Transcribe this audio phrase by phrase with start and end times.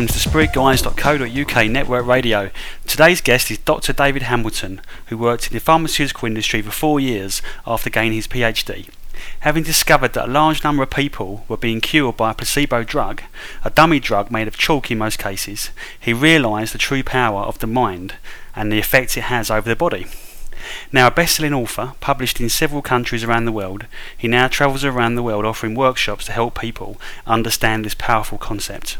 [0.00, 2.50] Welcome to spiritguides.co.uk network radio.
[2.86, 3.92] Today's guest is Dr.
[3.92, 8.88] David Hamilton, who worked in the pharmaceutical industry for four years after gaining his PhD.
[9.40, 13.20] Having discovered that a large number of people were being cured by a placebo drug,
[13.62, 15.68] a dummy drug made of chalk in most cases,
[16.00, 18.14] he realised the true power of the mind
[18.56, 20.06] and the effect it has over the body.
[20.90, 23.84] Now a best-selling author, published in several countries around the world,
[24.16, 28.96] he now travels around the world offering workshops to help people understand this powerful concept.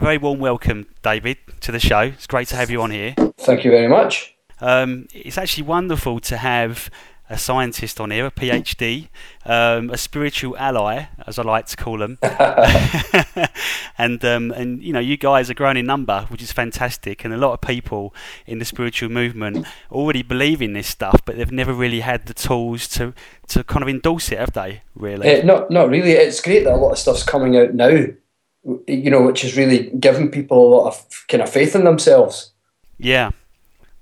[0.00, 2.02] Very warm welcome, David, to the show.
[2.02, 3.16] It's great to have you on here.
[3.36, 4.32] Thank you very much.
[4.60, 6.88] Um, it's actually wonderful to have
[7.28, 9.08] a scientist on here, a PhD,
[9.44, 12.18] um, a spiritual ally, as I like to call them.
[13.98, 17.24] and um, and you know, you guys are growing in number, which is fantastic.
[17.24, 18.14] And a lot of people
[18.46, 22.34] in the spiritual movement already believe in this stuff, but they've never really had the
[22.34, 23.14] tools to
[23.48, 24.82] to kind of endorse it, have they?
[24.94, 25.40] Really?
[25.40, 26.12] Uh, not not really.
[26.12, 28.06] It's great that a lot of stuff's coming out now
[28.86, 32.52] you know, which is really giving people a lot of kind of faith in themselves.
[32.98, 33.30] Yeah,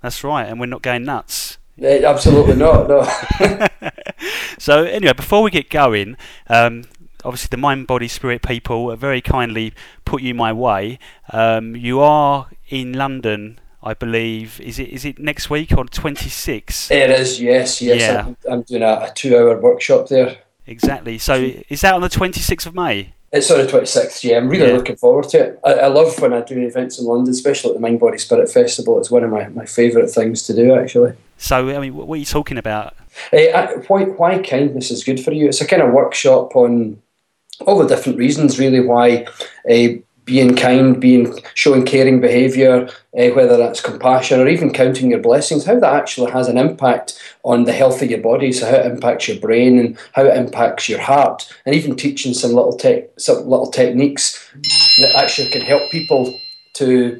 [0.01, 1.57] that's right, and we're not going nuts.
[1.81, 2.87] Uh, absolutely not.
[2.87, 3.07] No.
[4.57, 6.85] so anyway, before we get going, um,
[7.23, 9.73] obviously the mind, body, spirit people very kindly
[10.03, 10.97] put you my way.
[11.31, 13.59] Um, you are in London.
[13.83, 16.89] I believe is it is it next week on twenty six?
[16.89, 18.01] It is, yes, yes.
[18.01, 18.25] Yeah.
[18.25, 20.37] I'm, I'm doing a, a two hour workshop there.
[20.65, 21.17] Exactly.
[21.19, 23.13] So is that on the twenty sixth of May?
[23.31, 24.37] It's on the 26th, yeah.
[24.37, 24.77] I'm really yeah.
[24.77, 25.59] looking forward to it.
[25.63, 28.49] I, I, love when I do events in London, especially at the Mind Body Spirit
[28.49, 28.97] Festival.
[28.99, 31.13] It's one of my, my favourite things to do, actually.
[31.37, 32.95] So, I mean, what are you talking about?
[33.33, 35.47] Uh, why, why kindness is good for you.
[35.49, 37.01] It's a kind of workshop on
[37.65, 39.25] all the different reasons, really, why
[39.69, 45.21] uh, being kind, being showing caring behaviour, uh, whether that's compassion or even counting your
[45.21, 48.75] blessings, how that actually has an impact on the health of your body, so how
[48.75, 52.77] it impacts your brain and how it impacts your heart, and even teaching some little
[52.77, 54.51] tech, some little techniques
[54.99, 56.37] that actually can help people
[56.73, 57.19] to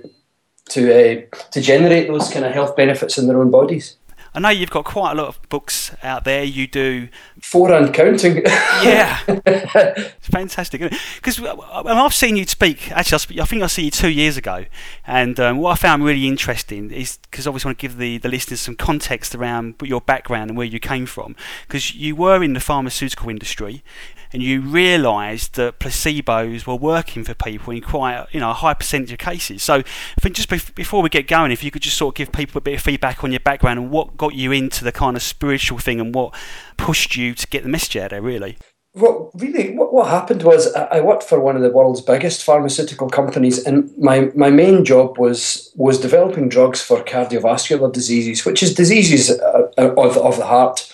[0.70, 3.97] to uh, to generate those kind of health benefits in their own bodies.
[4.38, 6.44] I know you've got quite a lot of books out there.
[6.44, 7.08] You do
[7.42, 8.44] four and counting.
[8.46, 10.80] yeah, it's fantastic.
[11.16, 12.92] Because I've seen you speak.
[12.92, 14.66] Actually, I think I see you two years ago,
[15.08, 18.20] and um, what I found really interesting is because I always want to give the,
[18.20, 21.36] the listeners some context around your background and where you came from.
[21.68, 23.84] Because you were in the pharmaceutical industry,
[24.34, 28.74] and you realised that placebos were working for people in quite you know a high
[28.74, 29.64] percentage of cases.
[29.64, 32.32] So I think just before we get going, if you could just sort of give
[32.32, 35.16] people a bit of feedback on your background and what got you into the kind
[35.16, 36.34] of spiritual thing and what
[36.78, 38.58] pushed you to get the message out there, really.
[38.94, 43.10] Well, really, what, what happened was I worked for one of the world's biggest pharmaceutical
[43.10, 48.74] companies, and my, my main job was was developing drugs for cardiovascular diseases, which is
[48.74, 50.92] diseases uh, of, of the heart.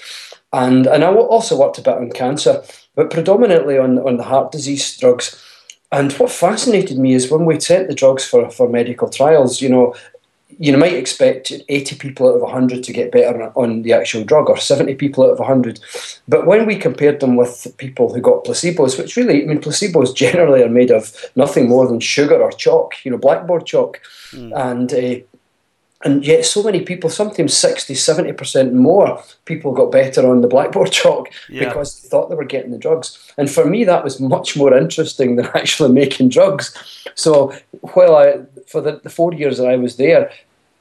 [0.51, 2.63] And, and I also worked a bit on cancer
[2.95, 5.41] but predominantly on, on the heart disease drugs.
[5.91, 9.69] And what fascinated me is when we sent the drugs for, for medical trials, you
[9.69, 9.95] know,
[10.59, 14.49] you might expect 80 people out of 100 to get better on the actual drug
[14.49, 15.79] or 70 people out of 100
[16.27, 20.15] but when we compared them with people who got placebos which really i mean placebos
[20.23, 23.99] generally are made of nothing more than sugar or chalk you know blackboard chalk
[24.31, 24.51] mm.
[24.55, 25.23] and uh,
[26.03, 30.91] and yet so many people sometimes 60 70% more people got better on the blackboard
[30.99, 31.67] chalk yeah.
[31.67, 34.75] because they thought they were getting the drugs and for me that was much more
[34.75, 36.75] interesting than actually making drugs
[37.15, 37.53] so
[37.93, 40.31] while i for the, the four years that i was there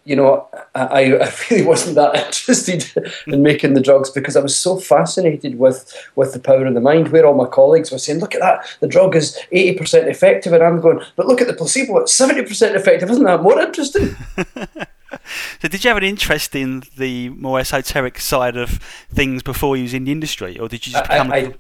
[0.05, 2.91] you know, I, I really wasn't that interested
[3.27, 6.81] in making the drugs because I was so fascinated with, with the power of the
[6.81, 7.09] mind.
[7.09, 10.53] Where all my colleagues were saying, "Look at that, the drug is eighty percent effective,"
[10.53, 13.11] and I'm going, "But look at the placebo; it's seventy percent effective.
[13.11, 14.17] Isn't that more interesting?"
[15.61, 18.79] so, did you have an interest in the more esoteric side of
[19.13, 21.33] things before you was in the industry, or did you just become?
[21.33, 21.55] I, I,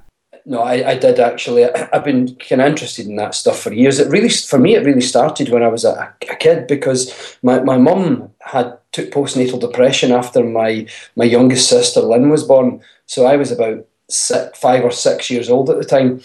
[0.45, 1.65] no, I, I did actually.
[1.75, 3.99] I, have been kind of interested in that stuff for years.
[3.99, 7.61] It really, for me, it really started when I was a, a kid because my,
[7.61, 12.83] my mum had took postnatal depression after my my youngest sister Lynn was born.
[13.07, 16.21] So I was about six, five or six years old at the time,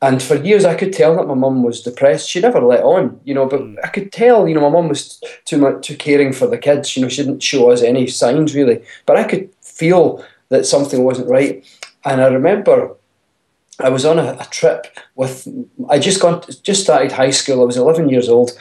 [0.00, 2.28] and for years, I could tell that my mum was depressed.
[2.28, 3.76] She never let on, you know, but mm.
[3.82, 6.96] I could tell, you know, my mum was too much too caring for the kids.
[6.96, 11.02] You know, she didn't show us any signs really, but I could feel that something
[11.02, 11.64] wasn't right.
[12.04, 12.94] And I remember
[13.80, 15.46] I was on a, a trip with.
[15.88, 17.60] I just got just started high school.
[17.60, 18.52] I was eleven years old,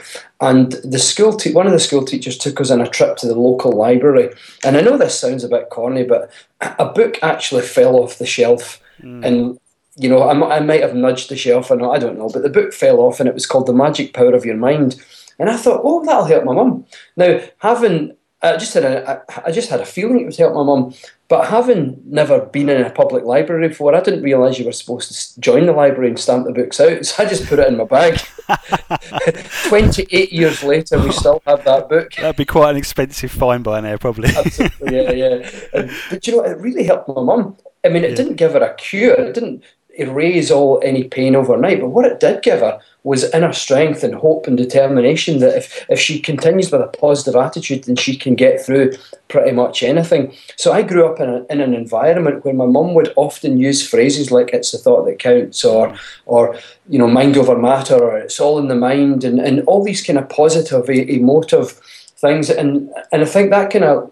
[0.41, 3.27] and the school te- one of the school teachers took us on a trip to
[3.27, 4.29] the local library.
[4.63, 6.31] And I know this sounds a bit corny, but
[6.61, 8.79] a book actually fell off the shelf.
[9.01, 9.25] Mm.
[9.25, 9.59] And
[9.97, 12.43] you know, I, I might have nudged the shelf or not, I don't know, but
[12.43, 15.01] the book fell off and it was called The Magic Power of Your Mind.
[15.39, 16.85] And I thought, oh, that'll help my mum.
[17.15, 20.63] Now, having I just had a, I just had a feeling it would help my
[20.63, 20.93] mum.
[21.27, 25.11] But having never been in a public library before, I didn't realise you were supposed
[25.11, 27.03] to join the library and stamp the books out.
[27.05, 28.19] So I just put it in my bag.
[29.67, 32.13] 28 years later, we still have that book.
[32.15, 34.29] That'd be quite an expensive fine by now, probably.
[34.29, 35.51] Absolutely, yeah, yeah.
[35.73, 37.57] And, but you know, it really helped my mum.
[37.83, 38.15] I mean, it yeah.
[38.15, 39.15] didn't give her a cure.
[39.15, 39.63] It didn't
[39.99, 41.79] erase all any pain overnight.
[41.81, 45.85] But what it did give her was inner strength and hope and determination that if,
[45.89, 48.91] if she continues with a positive attitude, then she can get through
[49.29, 50.33] pretty much anything.
[50.57, 53.87] So I grew up in, a, in an environment where my mum would often use
[53.87, 55.95] phrases like "it's the thought that counts" or
[56.25, 56.57] or
[56.89, 60.03] you know "mind over matter" or "it's all in the mind" and, and all these
[60.03, 61.79] kind of positive, emotive
[62.17, 62.49] things.
[62.49, 64.11] And and I think that kind of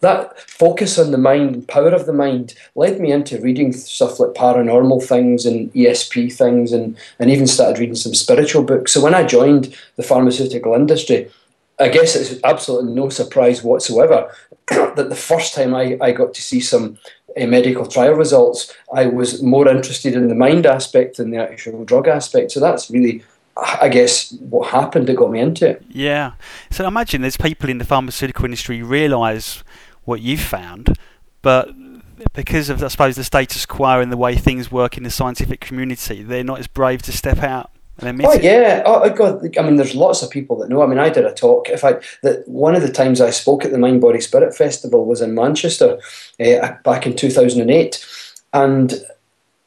[0.00, 4.34] that focus on the mind power of the mind led me into reading stuff like
[4.34, 8.92] paranormal things and ESP things and and even started reading some spiritual books.
[8.92, 11.30] So when I joined the pharmaceutical industry
[11.78, 14.32] I guess it's absolutely no surprise whatsoever
[14.68, 16.98] that the first time I, I got to see some
[17.38, 21.84] uh, medical trial results I was more interested in the mind aspect than the actual
[21.84, 22.52] drug aspect.
[22.52, 23.22] So that's really
[23.56, 25.84] I guess what happened that got me into it.
[25.88, 26.32] Yeah.
[26.70, 29.64] So I imagine there's people in the pharmaceutical industry realise
[30.04, 30.96] what you've found,
[31.42, 31.70] but
[32.32, 35.60] because of I suppose the status quo and the way things work in the scientific
[35.60, 37.70] community, they're not as brave to step out.
[37.98, 38.82] And admit oh yeah!
[38.84, 39.56] Oh God!
[39.58, 40.82] I mean, there's lots of people that know.
[40.82, 41.70] I mean, I did a talk.
[41.70, 45.06] In fact, that one of the times I spoke at the Mind Body Spirit Festival
[45.06, 45.98] was in Manchester
[46.38, 48.06] uh, back in 2008,
[48.52, 49.02] and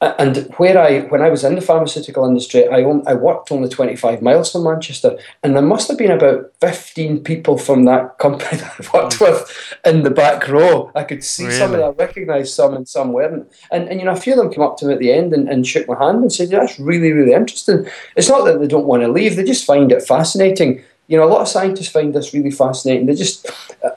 [0.02, 4.22] and where I, when I was in the pharmaceutical industry, I, I worked only 25
[4.22, 8.74] miles from Manchester, and there must have been about 15 people from that company that
[8.80, 9.22] I worked mm.
[9.22, 10.90] with in the back row.
[10.96, 11.58] I could see really?
[11.58, 13.52] some of them, I recognised some, and some weren't.
[13.72, 15.34] And, and you know, a few of them came up to me at the end
[15.34, 17.86] and, and shook my hand and said, yeah, "That's really, really interesting."
[18.16, 20.82] It's not that they don't want to leave; they just find it fascinating.
[21.08, 23.08] You know, a lot of scientists find this really fascinating.
[23.08, 23.50] They just,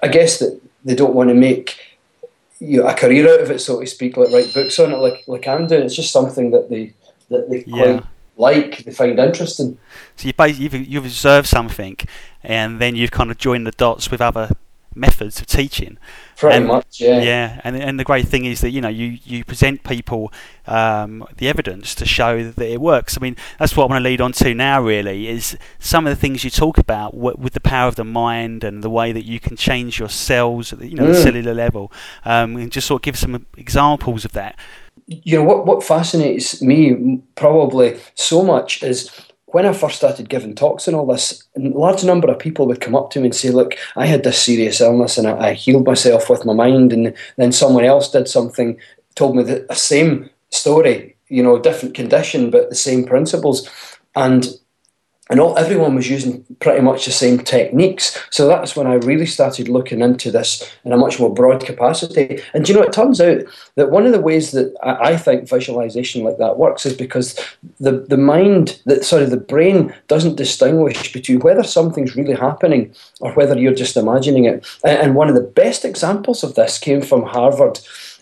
[0.03, 1.79] I guess, that they don't want to make
[2.63, 4.97] you know, a career out of it, so to speak, like write books on it,
[4.97, 5.83] like like I'm doing.
[5.83, 6.95] It's just something that they
[7.29, 8.01] that they yeah.
[8.01, 8.05] quite
[8.37, 9.79] like, they find interesting.
[10.17, 11.97] So you you've you've observed something,
[12.43, 14.51] and then you've kind of joined the dots with other
[14.95, 15.99] methods of teaching.
[16.37, 17.23] Pretty and, much, yeah.
[17.23, 20.33] Yeah, and and the great thing is that you know you you present people
[20.67, 23.17] um, the evidence to show that it works.
[23.17, 24.83] I mean, that's what I want to lead on to now.
[24.83, 28.65] Really, is some of the things you talk about with the power of the mind
[28.65, 31.15] and the way that you can change your cells at the, you know mm.
[31.15, 31.93] the cellular level,
[32.25, 34.59] um, and just sort of give some examples of that.
[35.07, 35.67] You know what?
[35.67, 39.11] What fascinates me probably so much is
[39.53, 42.81] when I first started giving talks and all this, a large number of people would
[42.81, 45.53] come up to me and say, Look, I had this serious illness and I, I
[45.53, 46.93] healed myself with my mind.
[46.93, 48.79] And then someone else did something,
[49.15, 53.69] told me the same story, you know, different condition, but the same principles.
[54.15, 54.47] And
[55.31, 58.21] and all everyone was using pretty much the same techniques.
[58.31, 62.43] So that's when I really started looking into this in a much more broad capacity.
[62.53, 63.43] And you know, it turns out
[63.77, 67.39] that one of the ways that I think visualization like that works is because
[67.79, 73.33] the the mind, that sorry, the brain doesn't distinguish between whether something's really happening or
[73.33, 74.67] whether you're just imagining it.
[74.85, 77.79] And one of the best examples of this came from Harvard.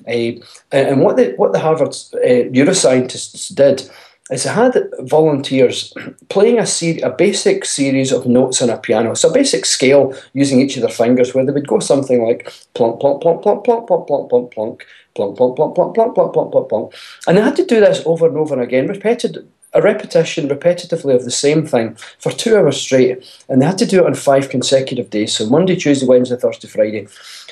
[0.07, 0.33] Uh,
[0.71, 3.91] and what the what the Harvard uh, neuroscientists did
[4.31, 5.93] is it had volunteers
[6.29, 9.15] playing a, ser- a basic series of notes on a piano.
[9.15, 12.53] So a basic scale using each of their fingers where they would go something like
[12.75, 14.85] plonk, plonk, plonk, plonk, plonk, plonk, plonk, plonk, plonk,
[15.15, 16.95] plonk, plonk, plonk, plonk, plonk, plonk, plonk, plonk, plonk.
[17.27, 21.25] And they had to do this over and over again, repeated a repetition repetitively of
[21.25, 23.25] the same thing for two hours straight.
[23.49, 25.37] And they had to do it on five consecutive days.
[25.37, 27.09] So Monday, Tuesday, Wednesday, Thursday, Friday.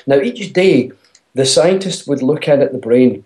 [0.07, 0.91] Now each day
[1.33, 3.25] the scientist would look in at the brain.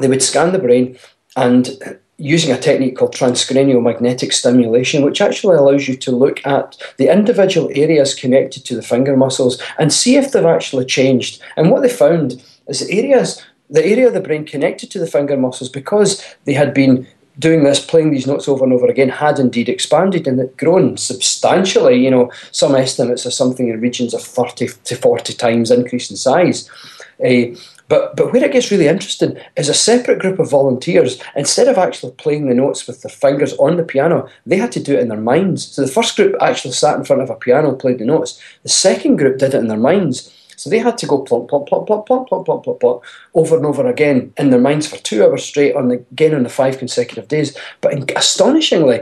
[0.00, 0.98] They would scan the brain
[1.36, 6.76] and using a technique called transcranial magnetic stimulation, which actually allows you to look at
[6.98, 11.42] the individual areas connected to the finger muscles and see if they've actually changed.
[11.56, 15.06] And what they found is the areas, the area of the brain connected to the
[15.06, 17.06] finger muscles, because they had been
[17.38, 22.04] doing this, playing these notes over and over again, had indeed expanded and grown substantially.
[22.04, 26.16] You know, some estimates are something in regions of 30 to 40 times increase in
[26.16, 26.68] size.
[27.24, 27.56] Uh,
[27.90, 31.76] but, but where it gets really interesting is a separate group of volunteers, instead of
[31.76, 35.00] actually playing the notes with their fingers on the piano, they had to do it
[35.00, 35.66] in their minds.
[35.66, 38.40] So the first group actually sat in front of a piano, played the notes.
[38.62, 40.32] The second group did it in their minds.
[40.56, 43.02] So they had to go plonk, plonk, plonk, plonk, plonk, plonk, plonk, plonk, plonk,
[43.34, 46.44] over and over again in their minds for two hours straight, on the, again on
[46.44, 47.56] the five consecutive days.
[47.80, 49.00] But astonishingly,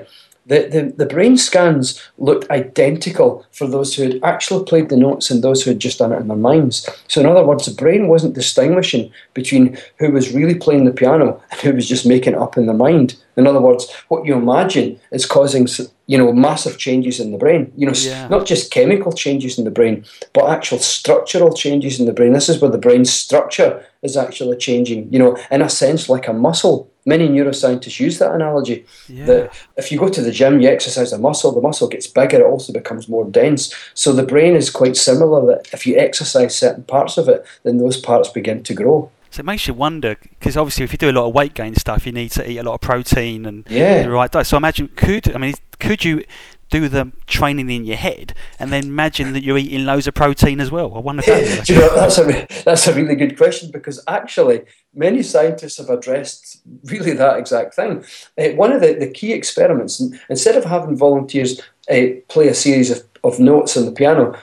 [0.48, 5.30] the, the, the brain scans looked identical for those who had actually played the notes
[5.30, 6.88] and those who had just done it in their minds.
[7.06, 11.40] So, in other words, the brain wasn't distinguishing between who was really playing the piano
[11.50, 13.16] and who was just making it up in their mind.
[13.36, 15.66] In other words, what you imagine is causing
[16.08, 17.70] you know, massive changes in the brain.
[17.76, 18.28] You know, yeah.
[18.28, 22.32] not just chemical changes in the brain, but actual structural changes in the brain.
[22.32, 25.12] This is where the brain's structure is actually changing.
[25.12, 26.90] You know, in a sense, like a muscle.
[27.04, 28.86] Many neuroscientists use that analogy.
[29.06, 29.26] Yeah.
[29.26, 32.40] That if you go to the gym, you exercise a muscle, the muscle gets bigger,
[32.40, 33.74] it also becomes more dense.
[33.92, 35.44] So the brain is quite similar.
[35.46, 39.10] That if you exercise certain parts of it, then those parts begin to grow.
[39.30, 41.74] So it makes you wonder because obviously, if you do a lot of weight gain
[41.74, 44.02] stuff, you need to eat a lot of protein and yeah.
[44.02, 44.46] the right diet.
[44.46, 46.24] So I imagine could I mean could you
[46.70, 50.60] do the training in your head and then imagine that you're eating loads of protein
[50.60, 50.94] as well?
[50.94, 54.62] I wonder if that you know, that's a that's a really good question because actually
[54.94, 58.04] many scientists have addressed really that exact thing.
[58.38, 62.90] Uh, one of the, the key experiments, instead of having volunteers uh, play a series
[62.90, 64.38] of, of notes on the piano,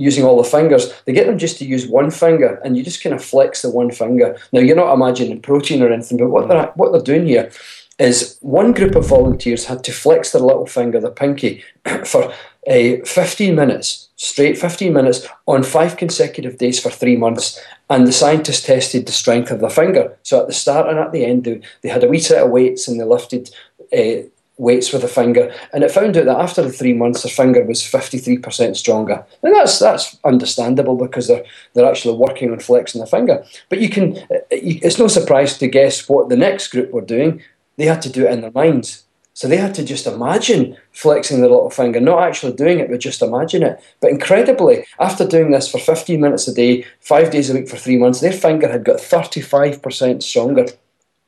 [0.00, 3.02] using all the fingers, they get them just to use one finger, and you just
[3.02, 4.36] kind of flex the one finger.
[4.52, 7.50] Now you're not imagining protein or anything, but what they're what they're doing here
[7.98, 11.62] is one group of volunteers had to flex their little finger, the pinky,
[12.06, 12.32] for
[12.66, 17.60] uh, 15 minutes, straight 15 minutes, on five consecutive days for three months.
[17.90, 20.16] And the scientists tested the strength of the finger.
[20.22, 22.50] So at the start and at the end, they, they had a wee set of
[22.50, 23.50] weights and they lifted
[23.92, 24.28] uh,
[24.60, 27.64] weights with a finger, and it found out that after the three months, the finger
[27.64, 29.24] was 53% stronger.
[29.42, 33.44] And that's that's understandable because they're they're actually working on flexing the finger.
[33.68, 37.42] But you can, uh, it's no surprise to guess what the next group were doing.
[37.76, 39.04] They had to do it in their minds.
[39.32, 43.00] So they had to just imagine flexing their little finger, not actually doing it, but
[43.00, 43.82] just imagine it.
[44.00, 47.78] But incredibly, after doing this for 15 minutes a day, five days a week for
[47.78, 50.66] three months, their finger had got 35% stronger.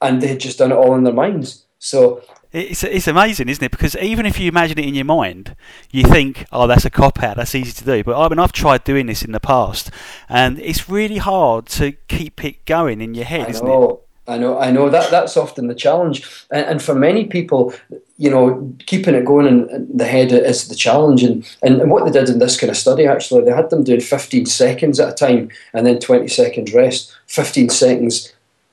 [0.03, 1.65] And they had just done it all in their minds.
[1.79, 3.71] So it's it's amazing, isn't it?
[3.71, 5.57] Because even if you imagine it in your mind,
[5.91, 7.37] you think, "Oh, that's a cop out.
[7.37, 9.91] That's easy to do." But I mean, I've tried doing this in the past,
[10.29, 13.91] and it's really hard to keep it going in your head, I isn't know.
[13.91, 13.99] it?
[14.29, 17.75] I know, I know that that's often the challenge, and, and, for many people,
[18.19, 21.25] you know, keeping it going in, the head is the challenge.
[21.25, 24.01] And, and what they did in this kind of study, actually, they had them doing
[24.01, 28.33] 15 seconds at a time and then 20 seconds rest, 15 seconds,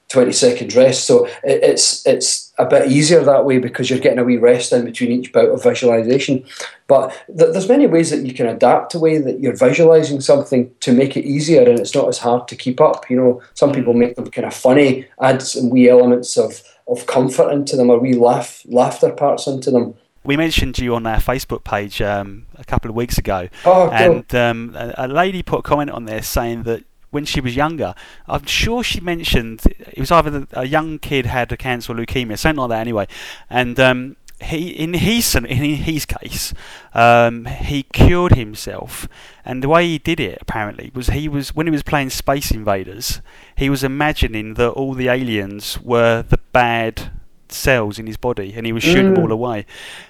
[0.09, 1.05] 20 seconds rest.
[1.05, 4.73] So it, it's it's a bit easier that way because you're getting a wee rest
[4.73, 6.43] in between each bout of visualization.
[6.87, 10.71] But th- there's many ways that you can adapt the way that you're visualizing something
[10.81, 13.09] to make it easier, and it's not as hard to keep up.
[13.09, 17.05] You know, some people make them kind of funny, add some wee elements of, of
[17.05, 19.93] comfort into them, or wee laugh laughter parts into them.
[20.25, 23.91] We mentioned you on our Facebook page um, a couple of weeks ago, oh, cool.
[23.91, 27.55] and um, a, a lady put a comment on there saying that when she was
[27.55, 27.95] younger.
[28.27, 32.37] I'm sure she mentioned it was either a young kid had a cancer or leukemia,
[32.37, 33.07] something like that anyway.
[33.49, 36.53] And um, he, in his in his case,
[36.93, 39.07] um, he cured himself,
[39.43, 42.51] and the way he did it apparently was he was when he was playing Space
[42.51, 43.21] Invaders,
[43.55, 47.11] he was imagining that all the aliens were the bad
[47.51, 49.15] cells in his body, and he was shooting mm.
[49.15, 49.65] them all away.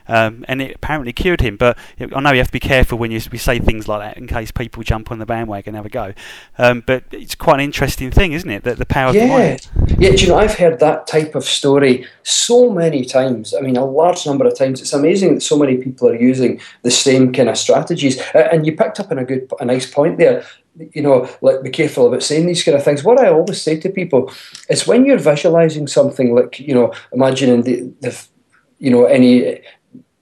[0.07, 1.57] Um, and it apparently cured him.
[1.57, 4.17] But I know you have to be careful when you we say things like that
[4.17, 6.13] in case people jump on the bandwagon and have a go.
[6.57, 8.63] Um, but it's quite an interesting thing, isn't it?
[8.63, 9.23] That the power yeah.
[9.23, 9.99] of the mind.
[9.99, 13.53] Yeah, you know, I've heard that type of story so many times.
[13.53, 14.81] I mean, a large number of times.
[14.81, 18.19] It's amazing that so many people are using the same kind of strategies.
[18.33, 20.45] Uh, and you picked up on a good, a nice point there
[20.93, 23.03] you know, like be careful about saying these kind of things.
[23.03, 24.31] What I always say to people
[24.69, 28.27] is when you're visualizing something like, you know, imagining the, the
[28.79, 29.61] you know, any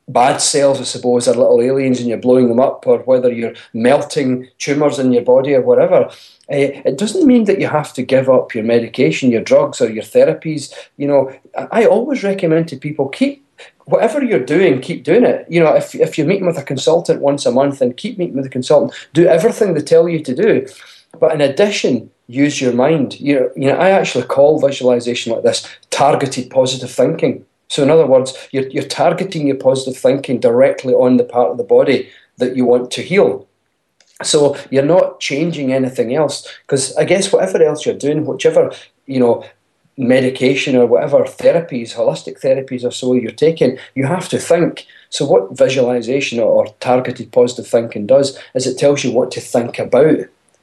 [0.10, 3.54] bad cells, I suppose, are little aliens and you're blowing them up, or whether you're
[3.74, 6.06] melting tumours in your body or whatever.
[6.50, 9.90] Uh, it doesn't mean that you have to give up your medication, your drugs, or
[9.90, 10.74] your therapies.
[10.96, 11.40] You know,
[11.72, 13.46] I always recommend to people keep
[13.86, 15.46] whatever you're doing, keep doing it.
[15.50, 18.36] You know, if, if you're meeting with a consultant once a month, and keep meeting
[18.36, 18.94] with a consultant.
[19.14, 20.68] Do everything they tell you to do.
[21.20, 23.20] But in addition, use your mind.
[23.20, 27.46] You know, you know, I actually call visualization like this targeted positive thinking.
[27.70, 31.58] So, in other words, you're, you're targeting your positive thinking directly on the part of
[31.58, 33.48] the body that you want to heal.
[34.24, 38.72] So you're not changing anything else because I guess whatever else you're doing, whichever
[39.06, 39.46] you know
[39.98, 44.86] medication or whatever therapies, holistic therapies or so you're taking, you have to think.
[45.10, 49.80] So, what visualization or targeted positive thinking does is it tells you what to think
[49.80, 50.20] about.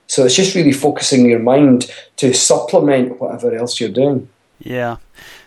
[0.06, 4.28] So, it's just really focusing your mind to supplement whatever else you're doing.
[4.60, 4.98] Yeah.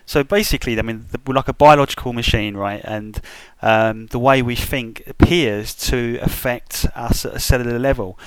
[0.08, 2.80] So basically, I mean, we're like a biological machine, right?
[2.86, 3.20] And
[3.62, 8.18] um, the way we think appears to affect us at a cellular level.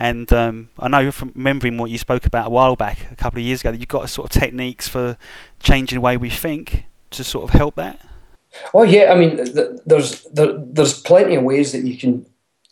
[0.00, 3.38] And um, I know from remembering what you spoke about a while back, a couple
[3.38, 5.18] of years ago, that you've got sort of techniques for
[5.60, 8.00] changing the way we think to sort of help that.
[8.72, 9.36] Oh yeah, I mean,
[9.84, 12.24] there's there, there's plenty of ways that you can,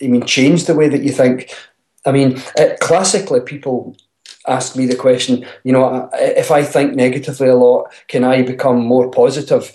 [0.02, 1.54] I mean, change the way that you think.
[2.06, 3.94] I mean, uh, classically, people
[4.46, 8.78] ask me the question, you know, if I think negatively a lot, can I become
[8.78, 9.70] more positive?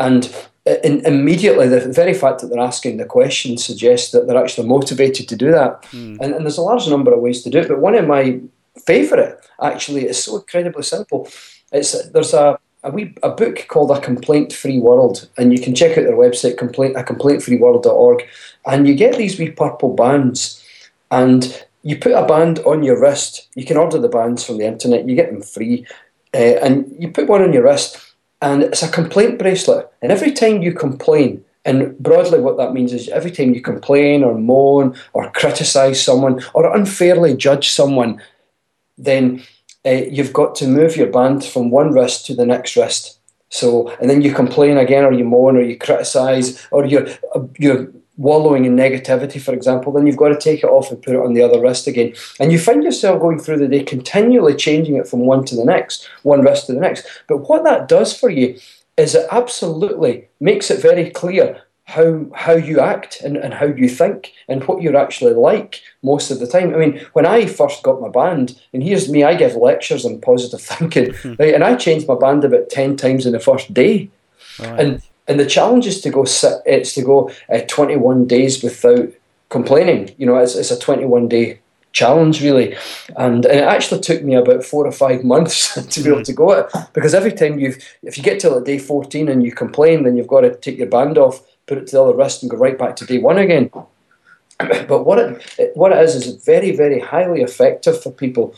[0.00, 4.68] And in, immediately the very fact that they're asking the question suggests that they're actually
[4.68, 5.82] motivated to do that.
[5.92, 6.20] Mm.
[6.20, 7.68] And, and, there's a large number of ways to do it.
[7.68, 8.40] But one of my
[8.86, 11.28] favourite actually is so incredibly simple.
[11.72, 15.74] It's there's a a, wee, a book called A Complaint Free World, and you can
[15.74, 18.26] check out their website, complaint, a complaintfreeworld.org,
[18.66, 20.64] and you get these wee purple bands,
[21.10, 23.48] and you put a band on your wrist.
[23.54, 25.86] You can order the bands from the internet, you get them free,
[26.34, 28.11] uh, and you put one on your wrist,
[28.42, 29.88] and it's a complaint bracelet.
[30.02, 34.24] And every time you complain, and broadly, what that means is every time you complain
[34.24, 38.20] or moan or criticise someone or unfairly judge someone,
[38.98, 39.42] then
[39.86, 43.18] uh, you've got to move your band from one wrist to the next wrist.
[43.48, 47.06] So, and then you complain again, or you moan, or you criticise, or you're
[47.58, 49.92] you're wallowing in negativity, for example.
[49.92, 52.14] Then you've got to take it off and put it on the other wrist again,
[52.40, 55.64] and you find yourself going through the day continually changing it from one to the
[55.64, 57.06] next, one wrist to the next.
[57.28, 58.58] But what that does for you
[58.96, 63.88] is it absolutely makes it very clear how how you act and, and how you
[63.88, 66.74] think and what you're actually like most of the time.
[66.74, 70.20] I mean, when I first got my band, and here's me, I give lectures on
[70.20, 71.34] positive thinking, hmm.
[71.38, 71.54] right?
[71.54, 74.10] And I changed my band about ten times in the first day,
[74.58, 74.80] right.
[74.80, 75.02] and
[75.32, 79.08] and the challenge is to go sit, it's to go uh, 21 days without
[79.48, 80.14] complaining.
[80.18, 81.60] You know, it's, it's a 21 day
[81.92, 82.76] challenge really.
[83.16, 86.34] And, and it actually took me about four or five months to be able to
[86.34, 86.70] go it.
[86.92, 90.18] Because every time you've if you get to like day 14 and you complain then
[90.18, 92.58] you've got to take your band off put it to the other wrist and go
[92.58, 93.70] right back to day one again.
[94.86, 98.54] But what it what it is is very very highly effective for people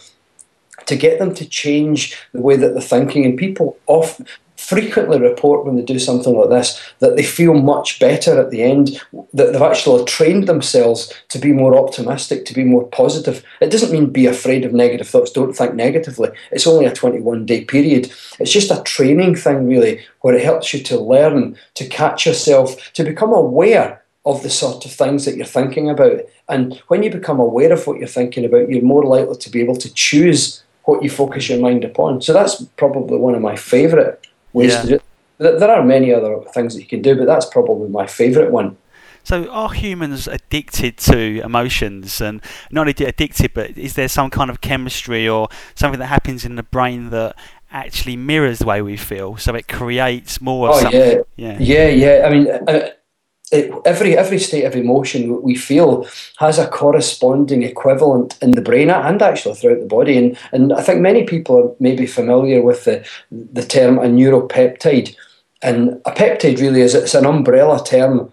[0.87, 3.25] to get them to change the way that they're thinking.
[3.25, 4.27] And people often
[4.65, 8.63] frequently report when they do something like this that they feel much better at the
[8.63, 9.01] end,
[9.35, 13.45] that they've actually trained themselves to be more optimistic, to be more positive.
[13.61, 16.31] It doesn't mean be afraid of negative thoughts, don't think negatively.
[16.51, 18.11] It's only a 21 day period.
[18.39, 22.93] It's just a training thing, really, where it helps you to learn, to catch yourself,
[22.95, 26.21] to become aware of the sort of things that you're thinking about.
[26.49, 29.61] And when you become aware of what you're thinking about, you're more likely to be
[29.61, 32.23] able to choose what you focus your mind upon.
[32.23, 34.19] So that's probably one of my favourite
[34.55, 34.81] ways yeah.
[34.81, 35.03] to do it.
[35.39, 38.77] There are many other things that you can do, but that's probably my favourite one.
[39.25, 44.51] So, are humans addicted to emotions, and not only addicted, but is there some kind
[44.51, 47.35] of chemistry or something that happens in the brain that
[47.73, 50.69] actually mirrors the way we feel, so it creates more?
[50.73, 52.27] Oh yeah, yeah, yeah, yeah.
[52.27, 52.91] I mean, uh,
[53.85, 56.07] every every state of emotion we feel
[56.39, 60.17] has a corresponding equivalent in the brain and actually throughout the body.
[60.19, 65.15] And and I think many people are maybe familiar with the the term a neuropeptide.
[65.63, 68.33] And a peptide really is it's an umbrella term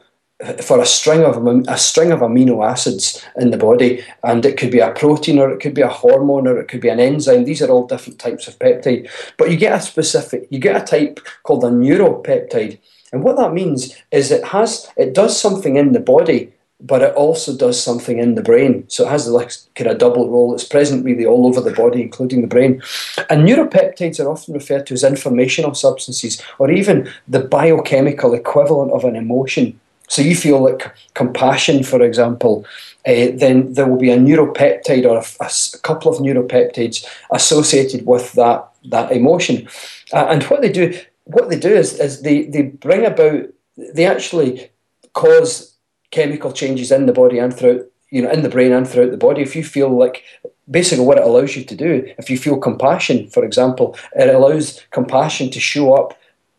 [0.62, 4.72] for a string of a string of amino acids in the body, and it could
[4.72, 7.44] be a protein or it could be a hormone or it could be an enzyme.
[7.44, 10.86] These are all different types of peptide, but you get a specific, you get a
[10.86, 12.80] type called a neuropeptide,
[13.12, 17.14] and what that means is it has it does something in the body, but it
[17.16, 18.86] also does something in the brain.
[18.88, 20.54] So it has the kind of double role.
[20.54, 22.82] It's present really all over the body, including the brain.
[23.30, 29.04] And neuropeptides are often referred to as informational substances, or even the biochemical equivalent of
[29.04, 29.80] an emotion.
[30.08, 32.66] So you feel like compassion, for example,
[33.08, 38.34] uh, then there will be a neuropeptide or a, a, couple of neuropeptides associated with
[38.34, 39.68] that that emotion.
[40.12, 43.46] Uh, and what they do, what they do is, is they, they bring about,
[43.78, 44.70] they actually
[45.14, 45.76] cause
[46.12, 49.18] chemical changes in the body and throughout, you know, in the brain and throughout the
[49.18, 49.42] body.
[49.42, 50.24] If you feel like,
[50.70, 54.82] basically what it allows you to do, if you feel compassion, for example, it allows
[54.92, 56.18] compassion to show up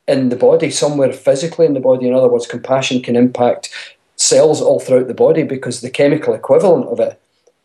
[0.08, 2.08] in the body, somewhere physically in the body.
[2.08, 3.70] In other words, compassion can impact
[4.16, 7.20] cells all throughout the body because the chemical equivalent of it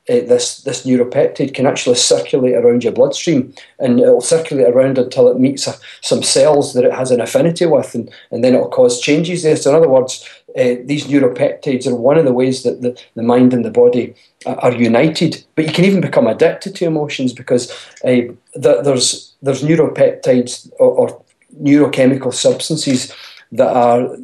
[0.09, 5.27] uh, this this neuropeptide can actually circulate around your bloodstream, and it'll circulate around until
[5.27, 8.69] it meets a, some cells that it has an affinity with, and, and then it'll
[8.69, 9.55] cause changes there.
[9.55, 13.23] So, in other words, uh, these neuropeptides are one of the ways that the, the
[13.23, 14.15] mind and the body
[14.45, 15.43] are united.
[15.55, 17.71] But you can even become addicted to emotions because
[18.03, 21.23] uh, there's there's neuropeptides or, or
[21.61, 23.13] neurochemical substances
[23.51, 24.17] that are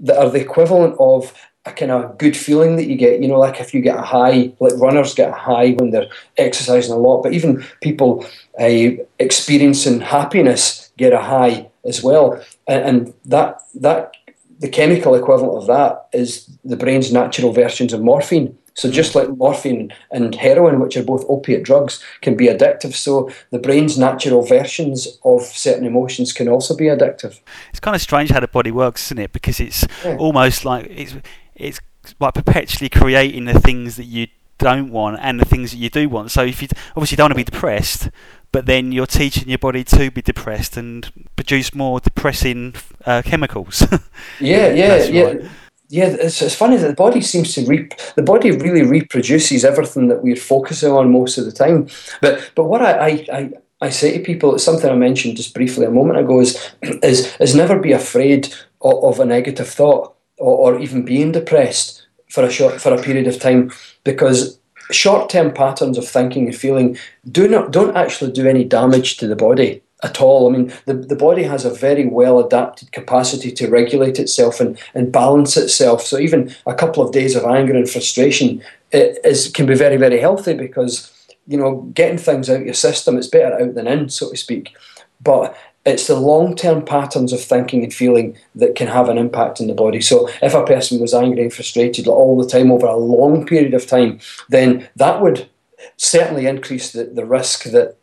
[0.00, 1.34] that are the equivalent of
[1.66, 3.20] a kind of good feeling that you get.
[3.20, 6.08] You know, like if you get a high, like runners get a high when they're
[6.36, 8.24] exercising a lot, but even people
[8.58, 12.42] uh, experiencing happiness get a high as well.
[12.66, 14.12] And, and that that
[14.58, 18.56] the chemical equivalent of that is the brain's natural versions of morphine.
[18.74, 18.94] So hmm.
[18.94, 23.58] just like morphine and heroin, which are both opiate drugs, can be addictive, so the
[23.58, 27.40] brain's natural versions of certain emotions can also be addictive.
[27.70, 29.32] It's kind of strange how the body works, isn't it?
[29.32, 30.16] Because it's yeah.
[30.16, 31.14] almost like it's
[31.60, 31.80] it's
[32.18, 36.08] like perpetually creating the things that you don't want and the things that you do
[36.08, 36.30] want.
[36.30, 38.10] So if you obviously don't want to be depressed,
[38.52, 42.74] but then you're teaching your body to be depressed and produce more depressing
[43.06, 43.82] uh, chemicals.
[44.40, 45.24] yeah, yeah, yeah.
[45.24, 45.42] Right.
[45.88, 50.06] Yeah, it's, it's funny that the body seems to re- the body really reproduces everything
[50.06, 51.88] that we're focusing on most of the time.
[52.20, 55.52] But but what I, I, I I say to people, it's something I mentioned just
[55.52, 60.14] briefly a moment ago, is is, is never be afraid of, of a negative thought
[60.40, 63.70] or, or, even being depressed for a short for a period of time
[64.04, 64.58] because
[64.90, 66.96] short-term patterns of thinking and feeling
[67.30, 70.48] do not don't actually do any damage to the body at all.
[70.48, 74.78] I mean, the, the body has a very well adapted capacity to regulate itself and,
[74.94, 76.02] and balance itself.
[76.02, 80.18] So even a couple of days of anger and frustration is can be very, very
[80.18, 81.12] healthy because,
[81.46, 84.36] you know, getting things out of your system, it's better out than in, so to
[84.36, 84.74] speak.
[85.22, 89.60] But it's the long term patterns of thinking and feeling that can have an impact
[89.60, 90.00] in the body.
[90.00, 93.74] So, if a person was angry and frustrated all the time over a long period
[93.74, 95.48] of time, then that would
[95.96, 97.96] certainly increase the, the risk that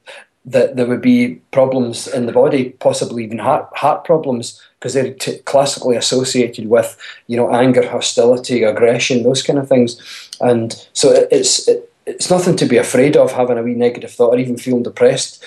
[0.45, 5.13] that there would be problems in the body, possibly even heart heart problems, because they're
[5.13, 10.31] t- classically associated with you know anger, hostility, aggression, those kind of things.
[10.41, 14.11] And so it, it's it, it's nothing to be afraid of having a wee negative
[14.11, 15.43] thought or even feeling depressed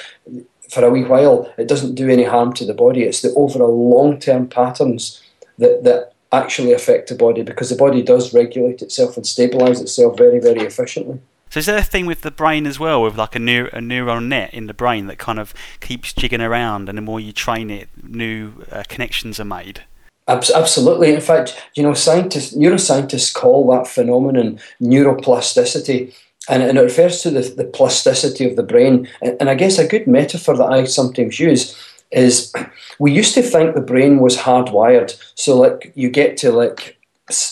[0.70, 1.52] for a wee while.
[1.58, 3.02] It doesn't do any harm to the body.
[3.02, 5.22] It's the overall long term patterns
[5.58, 10.16] that that actually affect the body because the body does regulate itself and stabilize itself
[10.16, 11.20] very very efficiently.
[11.50, 13.80] So is there a thing with the brain as well, with like a, neur- a
[13.80, 17.32] neural net in the brain that kind of keeps jigging around, and the more you
[17.32, 19.82] train it, new uh, connections are made?
[20.28, 21.12] Absolutely.
[21.12, 26.14] In fact, you know, scientists, neuroscientists call that phenomenon neuroplasticity.
[26.50, 29.08] And, it refers to the, the plasticity of the brain.
[29.22, 31.76] And, I guess a good metaphor that I sometimes use
[32.10, 32.52] is
[32.98, 35.16] we used to think the brain was hardwired.
[35.36, 36.98] So, like, you get to, like,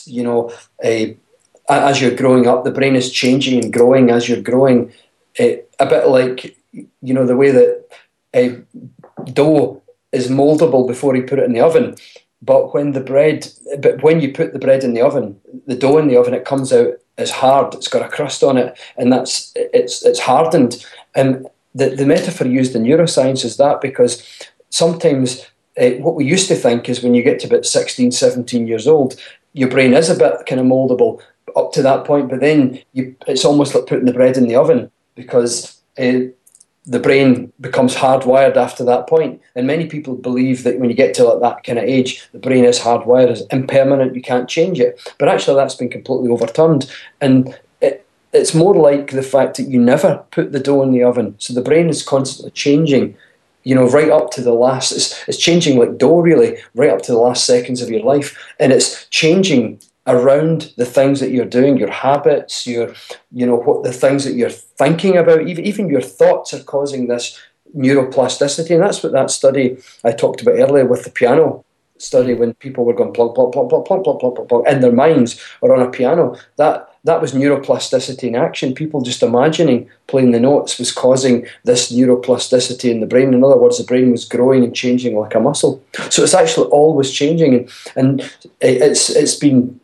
[0.07, 0.53] you know,
[0.85, 1.17] a
[1.69, 4.93] as you're growing up, the brain is changing and growing as you're growing.
[5.39, 7.85] A bit like you know the way that
[8.35, 8.49] uh,
[9.33, 9.83] dough
[10.13, 11.97] is moldable before you put it in the oven.
[12.41, 13.49] But when the bread,
[13.81, 16.45] but when you put the bread in the oven, the dough in the oven, it
[16.45, 17.75] comes out as hard.
[17.75, 20.85] It's got a crust on it, and that's it's it's hardened.
[21.15, 24.23] And the the metaphor used in neuroscience is that because
[24.71, 25.47] sometimes
[25.81, 28.87] uh, what we used to think is when you get to about 16, 17 years
[28.87, 29.17] old,
[29.53, 31.21] your brain is a bit kind of moldable,
[31.57, 34.57] up to that point, but then you, it's almost like putting the bread in the
[34.57, 36.21] oven because uh,
[36.89, 39.41] the brain becomes hardwired after that point.
[39.55, 42.39] And many people believe that when you get to like that kind of age, the
[42.39, 44.99] brain is hardwired, is impermanent, you can't change it.
[45.19, 46.91] But actually, that's been completely overturned.
[47.21, 51.05] And it, it's more like the fact that you never put the dough in the
[51.05, 51.35] oven.
[51.39, 53.17] So the brain is constantly changing
[53.65, 57.03] you know, right up to the last, it's, it's changing like dough really, right up
[57.03, 58.35] to the last seconds of your life.
[58.59, 62.95] And it's changing around the things that you're doing, your habits, your,
[63.31, 67.07] you know, what the things that you're thinking about, even even your thoughts are causing
[67.07, 67.39] this
[67.77, 71.65] neuroplasticity, and that's what that study I talked about earlier with the piano
[71.99, 74.81] study when people were going plug plug plug plug plug plug plug plug, plug in
[74.81, 76.37] their minds or on a piano.
[76.57, 78.75] That that was neuroplasticity in action.
[78.75, 83.35] People just imagining playing the notes was causing this neuroplasticity in the brain.
[83.35, 85.83] In other words, the brain was growing and changing like a muscle.
[86.11, 89.81] So it's actually always changing, and, and it's it's been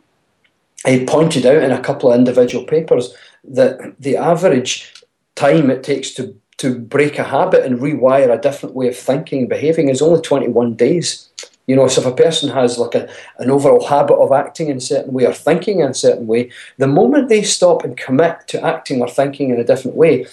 [0.84, 4.92] I pointed out in a couple of individual papers that the average
[5.34, 9.40] time it takes to, to break a habit and rewire a different way of thinking
[9.40, 11.28] and behaving is only 21 days.
[11.66, 14.76] You know, so if a person has like a, an overall habit of acting in
[14.76, 18.46] a certain way or thinking in a certain way, the moment they stop and commit
[18.48, 20.26] to acting or thinking in a different way,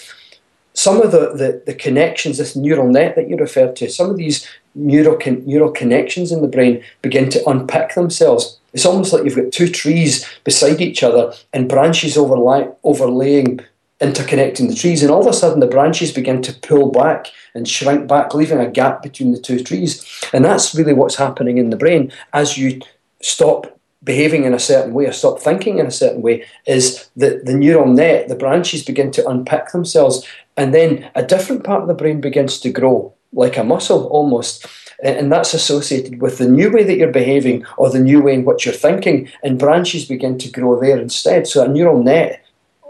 [0.73, 4.17] some of the, the, the connections, this neural net that you referred to, some of
[4.17, 9.35] these neural, neural connections in the brain begin to unpick themselves it's almost like you've
[9.35, 13.59] got two trees beside each other and branches overlay, overlaying,
[13.99, 17.67] interconnecting the trees, and all of a sudden the branches begin to pull back and
[17.67, 20.05] shrink back, leaving a gap between the two trees.
[20.33, 22.81] And that's really what's happening in the brain as you
[23.21, 27.45] stop behaving in a certain way or stop thinking in a certain way is that
[27.45, 30.25] the neural net, the branches begin to unpick themselves,
[30.57, 34.65] and then a different part of the brain begins to grow, like a muscle almost
[35.01, 38.45] and that's associated with the new way that you're behaving or the new way in
[38.45, 41.47] which you're thinking, and branches begin to grow there instead.
[41.47, 42.45] So a neural net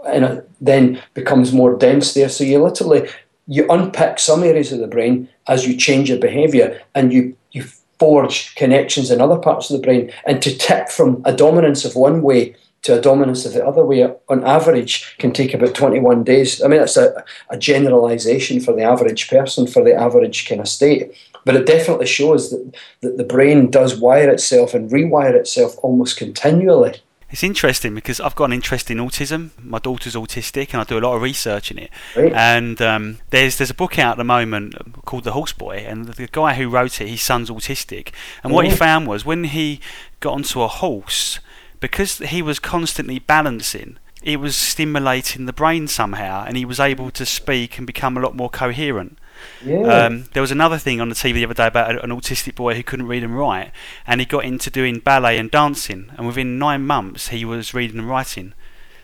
[0.06, 2.28] and then becomes more dense there.
[2.28, 3.08] So you literally
[3.46, 7.64] you unpick some areas of the brain as you change your behaviour, and you you
[7.98, 11.96] forge connections in other parts of the brain, and to tip from a dominance of
[11.96, 16.24] one way to a dominance of the other way on average can take about 21
[16.24, 16.60] days.
[16.60, 20.68] I mean, that's a, a generalization for the average person, for the average kind of
[20.68, 21.12] state.
[21.44, 26.16] But it definitely shows that, that the brain does wire itself and rewire itself almost
[26.16, 27.00] continually.
[27.30, 29.50] It's interesting because I've got an interest in autism.
[29.58, 31.90] My daughter's autistic, and I do a lot of research in it.
[32.14, 32.30] Right.
[32.32, 34.74] And um, there's there's a book out at the moment
[35.06, 38.10] called The Horse Boy, and the guy who wrote it, his son's autistic.
[38.44, 38.76] And what he Oh.
[38.76, 39.80] found was when he
[40.20, 41.40] got onto a horse,
[41.80, 47.10] because he was constantly balancing, it was stimulating the brain somehow, and he was able
[47.12, 49.18] to speak and become a lot more coherent.
[49.64, 49.80] Yeah.
[49.82, 52.74] Um, there was another thing on the TV the other day about an autistic boy
[52.74, 53.72] who couldn't read and write,
[54.06, 57.98] and he got into doing ballet and dancing, and within nine months he was reading
[57.98, 58.54] and writing.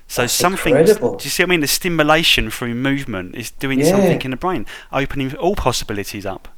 [0.07, 0.75] So That's something.
[0.77, 1.17] incredible.
[1.17, 1.61] Do you see what I mean?
[1.61, 3.91] The stimulation through movement is doing Yeah.
[3.91, 6.49] something in the brain, opening all possibilities up.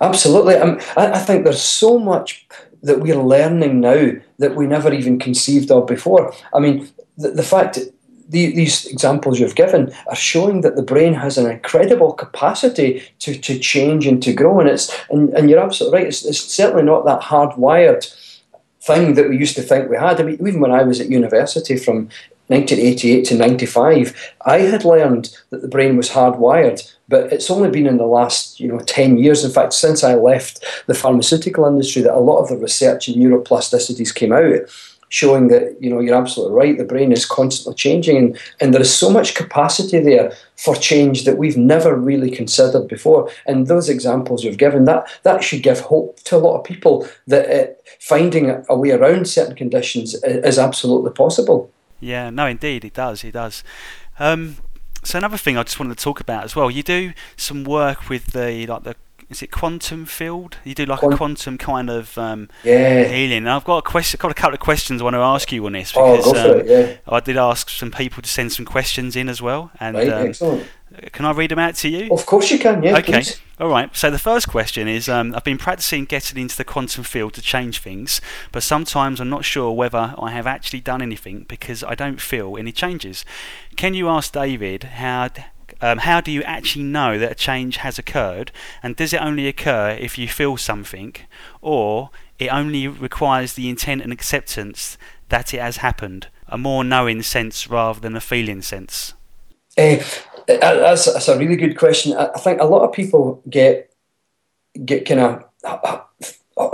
[0.00, 0.54] Absolutely.
[0.56, 2.46] Um, I, I think there's so much
[2.82, 6.32] that we're learning now that we never even conceived of before.
[6.54, 7.92] I mean, the, the fact that
[8.30, 13.36] the, these examples you've given are showing that the brain has an incredible capacity to,
[13.36, 14.60] to change and to grow.
[14.60, 16.06] And it's and, and you're absolutely right.
[16.06, 18.14] It's, it's certainly not that hardwired
[18.82, 20.20] thing that we used to think we had.
[20.20, 22.08] I mean, even when I was at university from
[22.46, 27.86] 1988 to 95, I had learned that the brain was hardwired, but it's only been
[27.86, 32.02] in the last, you know, 10 years, in fact, since I left the pharmaceutical industry,
[32.02, 34.68] that a lot of the research in neuroplasticities came out,
[35.10, 38.80] showing that, you know, you're absolutely right, the brain is constantly changing, and, and there
[38.80, 43.28] is so much capacity there for change that we've never really considered before.
[43.46, 47.08] And those examples you've given, that, that should give hope to a lot of people
[47.26, 51.70] that uh, finding a way around certain conditions is absolutely possible.
[51.98, 53.24] Yeah, no, indeed, it does.
[53.24, 53.62] It does.
[54.18, 54.56] Um,
[55.02, 56.70] so another thing I just wanted to talk about as well.
[56.70, 58.94] You do some work with the like the
[59.30, 60.56] is it quantum field?
[60.64, 63.04] You do like a quantum kind of um, Yeah.
[63.04, 63.38] healing.
[63.38, 65.64] And I've got a question, got a couple of questions I want to ask you
[65.66, 66.96] on this Oh, because for um, it, yeah.
[67.08, 69.70] I did ask some people to send some questions in as well.
[69.78, 70.66] And Right, um, excellent.
[71.12, 72.08] can I read them out to you?
[72.12, 73.12] Of course you can, yeah, Okay.
[73.12, 73.40] please.
[73.60, 73.94] All right.
[73.94, 77.42] So the first question is um, I've been practicing getting into the quantum field to
[77.42, 81.94] change things, but sometimes I'm not sure whether I have actually done anything because I
[81.94, 83.24] don't feel any changes.
[83.76, 85.28] Can you ask David how.
[85.82, 89.48] Um, how do you actually know that a change has occurred, and does it only
[89.48, 91.16] occur if you feel something,
[91.60, 97.22] or it only requires the intent and acceptance that it has happened, a more knowing
[97.22, 99.14] sense rather than a feeling sense?
[99.76, 100.02] Eh,
[100.46, 102.16] that's, that's a really good question.
[102.16, 103.86] I, I think a lot of people get
[104.84, 105.44] get kind of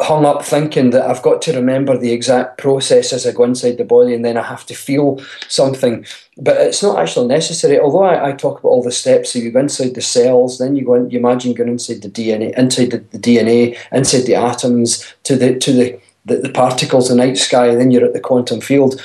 [0.00, 3.78] hung up thinking that I've got to remember the exact process as I go inside
[3.78, 6.04] the body and then I have to feel something.
[6.38, 7.78] But it's not actually necessary.
[7.78, 10.76] Although I, I talk about all the steps, so you go inside the cells, then
[10.76, 14.34] you go in, you imagine going inside the DNA, inside the, the DNA, inside the
[14.34, 18.12] atoms, to the to the, the, the particles, the night sky, and then you're at
[18.12, 19.00] the quantum field.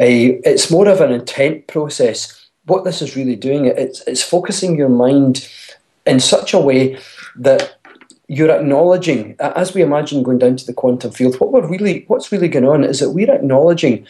[0.00, 2.48] Uh, it's more of an intent process.
[2.64, 5.48] What this is really doing, it's it's focusing your mind
[6.06, 6.98] in such a way
[7.36, 7.76] that
[8.32, 12.32] you're acknowledging, as we imagine going down to the quantum field, what we're really, what's
[12.32, 14.06] really going on is that we're acknowledging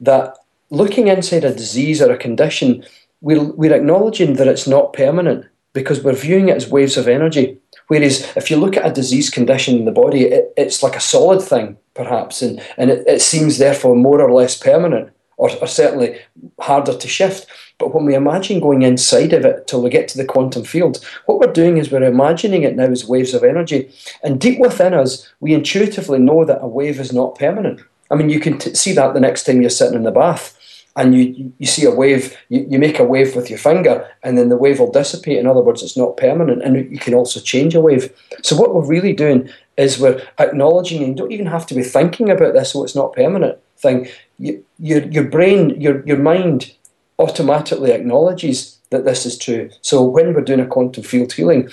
[0.00, 0.38] that
[0.70, 2.82] looking inside a disease or a condition,
[3.20, 7.58] we're, we're acknowledging that it's not permanent because we're viewing it as waves of energy.
[7.88, 11.00] Whereas if you look at a disease condition in the body, it, it's like a
[11.00, 15.66] solid thing, perhaps, and, and it, it seems therefore more or less permanent or, or
[15.66, 16.18] certainly
[16.60, 17.46] harder to shift.
[17.78, 21.04] But when we imagine going inside of it till we get to the quantum field,
[21.26, 23.90] what we're doing is we're imagining it now as waves of energy.
[24.22, 27.80] And deep within us, we intuitively know that a wave is not permanent.
[28.10, 30.56] I mean, you can t- see that the next time you're sitting in the bath
[30.96, 34.38] and you, you see a wave, you, you make a wave with your finger, and
[34.38, 35.38] then the wave will dissipate.
[35.38, 38.10] In other words, it's not permanent, and you can also change a wave.
[38.42, 41.82] So, what we're really doing is we're acknowledging, and you don't even have to be
[41.82, 44.08] thinking about this, so it's not permanent thing.
[44.38, 46.72] You, your, your brain, your, your mind
[47.18, 49.70] automatically acknowledges that this is true.
[49.80, 51.70] So, when we're doing a quantum field healing,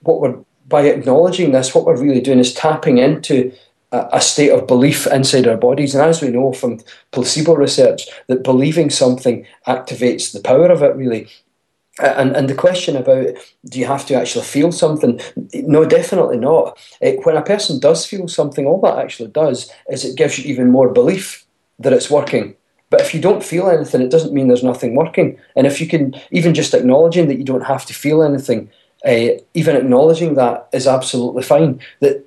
[0.00, 3.52] what we're by acknowledging this, what we're really doing is tapping into
[3.92, 5.94] a, a state of belief inside our bodies.
[5.94, 10.94] And as we know from placebo research, that believing something activates the power of it,
[10.94, 11.28] really.
[12.00, 15.20] And, and the question about do you have to actually feel something?
[15.54, 16.78] No, definitely not.
[17.00, 20.44] It, when a person does feel something, all that actually does is it gives you
[20.44, 21.44] even more belief
[21.78, 22.54] that it's working.
[22.90, 25.38] But if you don't feel anything, it doesn't mean there's nothing working.
[25.56, 28.70] And if you can, even just acknowledging that you don't have to feel anything,
[29.04, 31.80] uh, even acknowledging that is absolutely fine.
[32.00, 32.26] That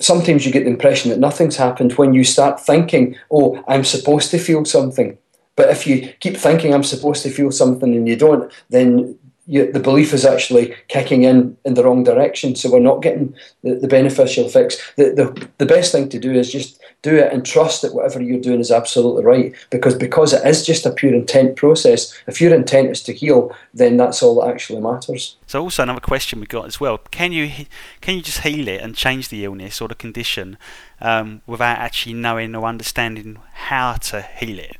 [0.00, 4.30] sometimes you get the impression that nothing's happened when you start thinking, oh, I'm supposed
[4.32, 5.16] to feel something.
[5.56, 9.70] But if you keep thinking I'm supposed to feel something and you don't, then you,
[9.70, 12.56] the belief is actually kicking in in the wrong direction.
[12.56, 14.80] So we're not getting the, the beneficial effects.
[14.96, 18.22] The, the, the best thing to do is just do it and trust that whatever
[18.22, 19.54] you're doing is absolutely right.
[19.70, 22.18] Because because it is just a pure intent process.
[22.26, 25.36] If your intent is to heal, then that's all that actually matters.
[25.46, 27.66] So also another question we got as well: Can you
[28.00, 30.56] can you just heal it and change the illness or the condition
[31.00, 34.78] um, without actually knowing or understanding how to heal it?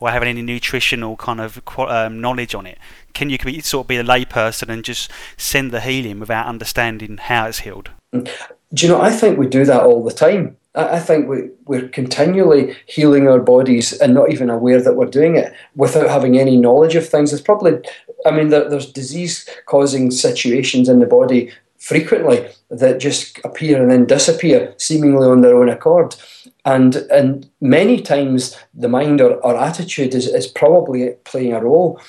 [0.00, 2.78] or having any nutritional kind of um, knowledge on it?
[3.14, 7.46] Can you sort of be a layperson and just send the healing without understanding how
[7.46, 7.90] it's healed?
[8.12, 8.28] Mm.
[8.72, 9.00] Do you know?
[9.00, 10.56] I think we do that all the time.
[10.74, 15.36] I think we, we're continually healing our bodies and not even aware that we're doing
[15.36, 17.30] it without having any knowledge of things.
[17.30, 17.78] There's probably,
[18.26, 23.90] I mean, there, there's disease causing situations in the body frequently that just appear and
[23.90, 26.16] then disappear seemingly on their own accord.
[26.64, 32.00] And and many times the mind or, or attitude is, is probably playing a role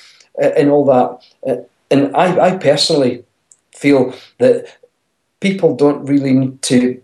[0.42, 1.50] Uh, in all that.
[1.50, 3.24] Uh, and I, I personally
[3.74, 4.78] feel that
[5.40, 7.00] people don't really need to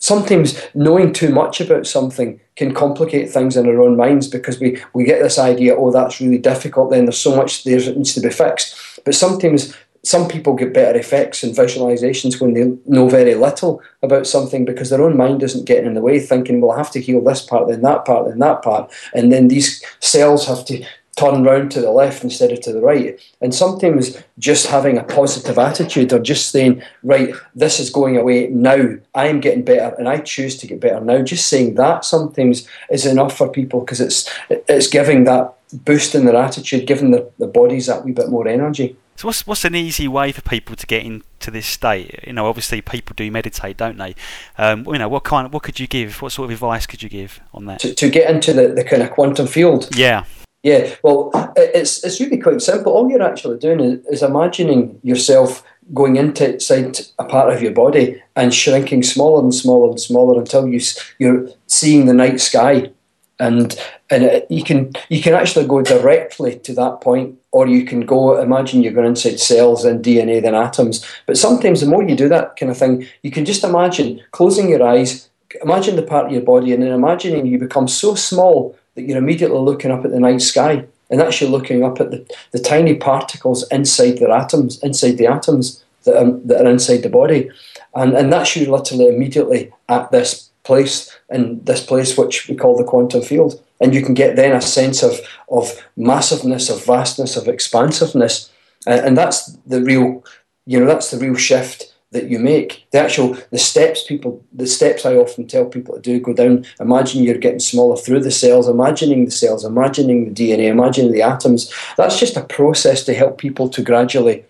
[0.00, 4.82] sometimes knowing too much about something can complicate things in our own minds because we,
[4.94, 8.14] we get this idea, oh, that's really difficult, then there's so much there that needs
[8.14, 9.00] to be fixed.
[9.04, 14.26] But sometimes some people get better effects and visualizations when they know very little about
[14.26, 17.00] something because their own mind isn't getting in the way, thinking, well, I have to
[17.00, 18.90] heal this part, then that part, then that part.
[19.14, 20.82] And then these cells have to
[21.20, 23.20] turn round to the left instead of to the right.
[23.40, 28.46] And sometimes just having a positive attitude or just saying, right, this is going away
[28.48, 32.66] now, I'm getting better and I choose to get better now, just saying that sometimes
[32.90, 37.30] is enough for people because it's, it's giving that boost in their attitude, giving the,
[37.38, 38.96] the bodies that wee bit more energy.
[39.16, 42.26] So what's what's an easy way for people to get into this state?
[42.26, 44.14] You know, obviously people do meditate, don't they?
[44.56, 46.22] Um, you know, what kind of what could you give?
[46.22, 47.80] What sort of advice could you give on that?
[47.80, 49.94] To, to get into the, the kind of quantum field.
[49.94, 50.24] Yeah.
[50.62, 52.92] Yeah, well, it's it's really quite simple.
[52.92, 55.62] All you're actually doing is, is imagining yourself
[55.94, 60.38] going into inside a part of your body and shrinking smaller and smaller and smaller
[60.38, 60.80] until you
[61.18, 62.90] you're seeing the night sky,
[63.38, 63.74] and
[64.10, 68.00] and it, you can you can actually go directly to that point, or you can
[68.00, 71.02] go imagine you're going inside cells and DNA then atoms.
[71.24, 74.68] But sometimes the more you do that kind of thing, you can just imagine closing
[74.68, 75.30] your eyes,
[75.62, 79.18] imagine the part of your body, and then imagining you become so small that you're
[79.18, 80.84] immediately looking up at the night sky.
[81.10, 85.82] And you looking up at the, the tiny particles inside their atoms, inside the atoms
[86.04, 87.50] that are, that are inside the body.
[87.94, 92.76] And, and that's you literally immediately at this place, in this place which we call
[92.76, 93.60] the quantum field.
[93.80, 98.50] And you can get then a sense of, of massiveness, of vastness, of expansiveness.
[98.86, 100.24] Uh, and that's the real,
[100.66, 102.86] you know, that's the real shift that you make.
[102.90, 106.66] The actual the steps people the steps I often tell people to do go down.
[106.80, 111.22] Imagine you're getting smaller through the cells, imagining the cells, imagining the DNA, imagining the
[111.22, 111.72] atoms.
[111.96, 114.44] That's just a process to help people to gradually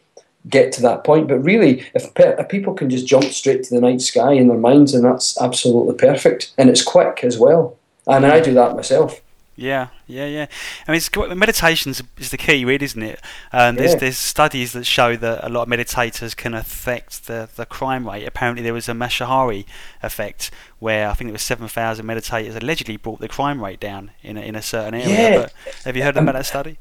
[0.49, 1.29] get to that point.
[1.29, 4.49] But really, if, pe- if people can just jump straight to the night sky in
[4.49, 7.77] their minds, and that's absolutely perfect, and it's quick as well.
[8.07, 9.21] Mean, I do that myself.
[9.61, 10.47] Yeah, yeah, yeah.
[10.89, 13.21] I mean, meditation is the key, really, isn't it?
[13.53, 13.99] Um, there's yeah.
[13.99, 18.27] there's studies that show that a lot of meditators can affect the, the crime rate.
[18.27, 19.67] Apparently, there was a Maharishi
[20.03, 24.13] effect where I think it was seven thousand meditators allegedly brought the crime rate down
[24.23, 25.09] in a, in a certain area.
[25.09, 25.41] Yeah.
[25.43, 26.79] But have you heard um, about that study?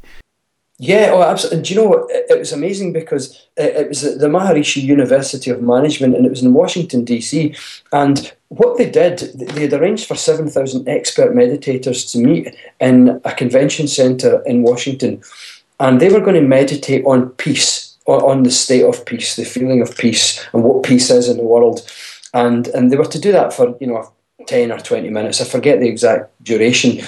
[0.82, 1.64] Yeah, oh, absolutely.
[1.64, 2.06] Do you know what?
[2.10, 6.42] It, was amazing because it, it was the Maharishi University of Management and it was
[6.42, 7.54] in Washington, D.C.
[7.92, 13.34] And what they did, they had arranged for 7,000 expert meditators to meet in a
[13.34, 15.22] convention centre in Washington.
[15.82, 19.82] And they were going to meditate on peace, on the state of peace, the feeling
[19.82, 21.82] of peace, and what peace is in the world.
[22.34, 24.14] And, and they were to do that for, you know,
[24.48, 25.42] 10 or 20 minutes.
[25.42, 27.06] I forget the exact duration.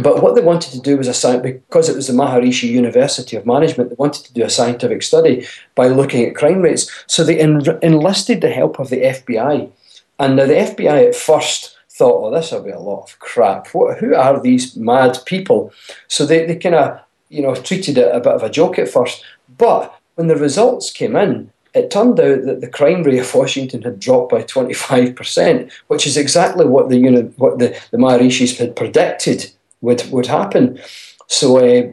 [0.00, 3.46] But what they wanted to do was a because it was the Maharishi University of
[3.46, 6.90] Management, they wanted to do a scientific study by looking at crime rates.
[7.06, 9.70] So they en- enlisted the help of the FBI.
[10.18, 13.68] And now the FBI at first thought, oh, this will be a lot of crap.
[13.68, 15.72] What, who are these mad people?
[16.08, 18.88] So they, they kind of, you know, treated it a bit of a joke at
[18.88, 19.24] first.
[19.58, 23.82] But when the results came in, it turned out that the crime rate of Washington
[23.82, 28.76] had dropped by 25%, which is exactly what the, unit, what the, the Maharishis had
[28.76, 29.52] predicted
[29.84, 30.80] would would happen.
[31.26, 31.90] So, uh,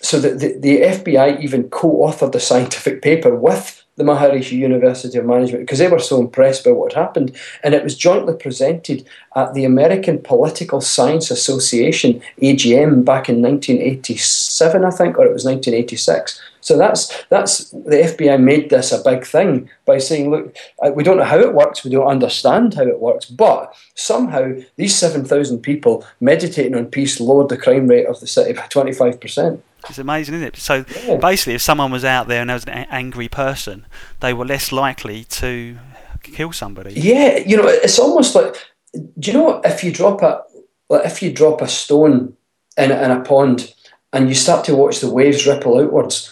[0.00, 5.24] so the, the, the FBI even co-authored a scientific paper with the Maharishi University of
[5.24, 7.34] Management because they were so impressed by what happened.
[7.62, 14.84] And it was jointly presented at the American Political Science Association, AGM, back in 1987,
[14.84, 16.40] I think, or it was 1986.
[16.64, 21.04] So that's that's the FBI made this a big thing by saying, look, uh, we
[21.04, 25.58] don't know how it works, we don't understand how it works, but somehow these 7,000
[25.58, 29.60] people meditating on peace lowered the crime rate of the city by 25%.
[29.90, 30.56] It's amazing, isn't it?
[30.56, 31.16] So yeah.
[31.16, 33.84] basically, if someone was out there and there was an angry person,
[34.20, 35.76] they were less likely to
[36.22, 36.94] kill somebody.
[36.94, 38.56] Yeah, you know, it's almost like,
[38.94, 39.66] do you know what?
[39.66, 40.40] If you drop a,
[40.88, 42.34] like if you drop a stone
[42.78, 43.74] in, in a pond
[44.14, 46.30] and you start to watch the waves ripple outwards,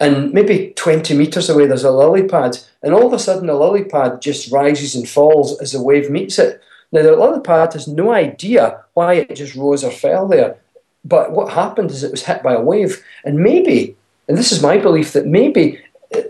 [0.00, 3.54] and maybe 20 metres away there's a lily pad, and all of a sudden the
[3.54, 6.60] lily pad just rises and falls as the wave meets it.
[6.92, 10.58] Now the lily pad has no idea why it just rose or fell there
[11.04, 13.96] but what happened is it was hit by a wave, and maybe,
[14.28, 15.78] and this is my belief that maybe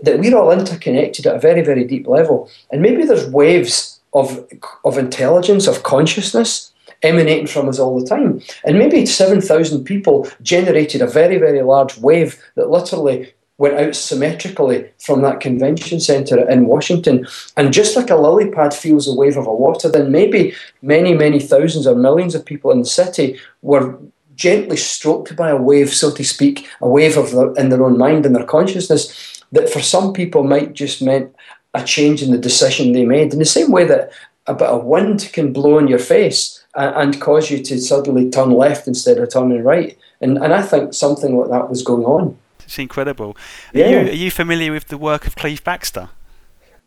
[0.01, 4.45] that we're all interconnected at a very, very deep level, and maybe there's waves of
[4.83, 6.71] of intelligence, of consciousness
[7.03, 8.41] emanating from us all the time.
[8.63, 14.89] And maybe 7,000 people generated a very, very large wave that literally went out symmetrically
[14.99, 17.25] from that convention centre in Washington.
[17.55, 21.13] And just like a lily pad feels a wave of a water, then maybe many,
[21.13, 23.97] many thousands or millions of people in the city were
[24.35, 28.25] gently stroked by a wave, so to speak, a wave of in their own mind
[28.25, 31.33] and their consciousness that for some people might just meant
[31.73, 33.31] a change in the decision they made.
[33.31, 34.11] In the same way that
[34.47, 38.51] a bit of wind can blow in your face and, cause you to suddenly turn
[38.51, 39.97] left instead of turning right.
[40.19, 42.37] And, and I think something like that was going on.
[42.65, 43.37] It's incredible.
[43.73, 43.89] Are, yeah.
[43.89, 46.09] you, are you familiar with the work of Cleve Baxter?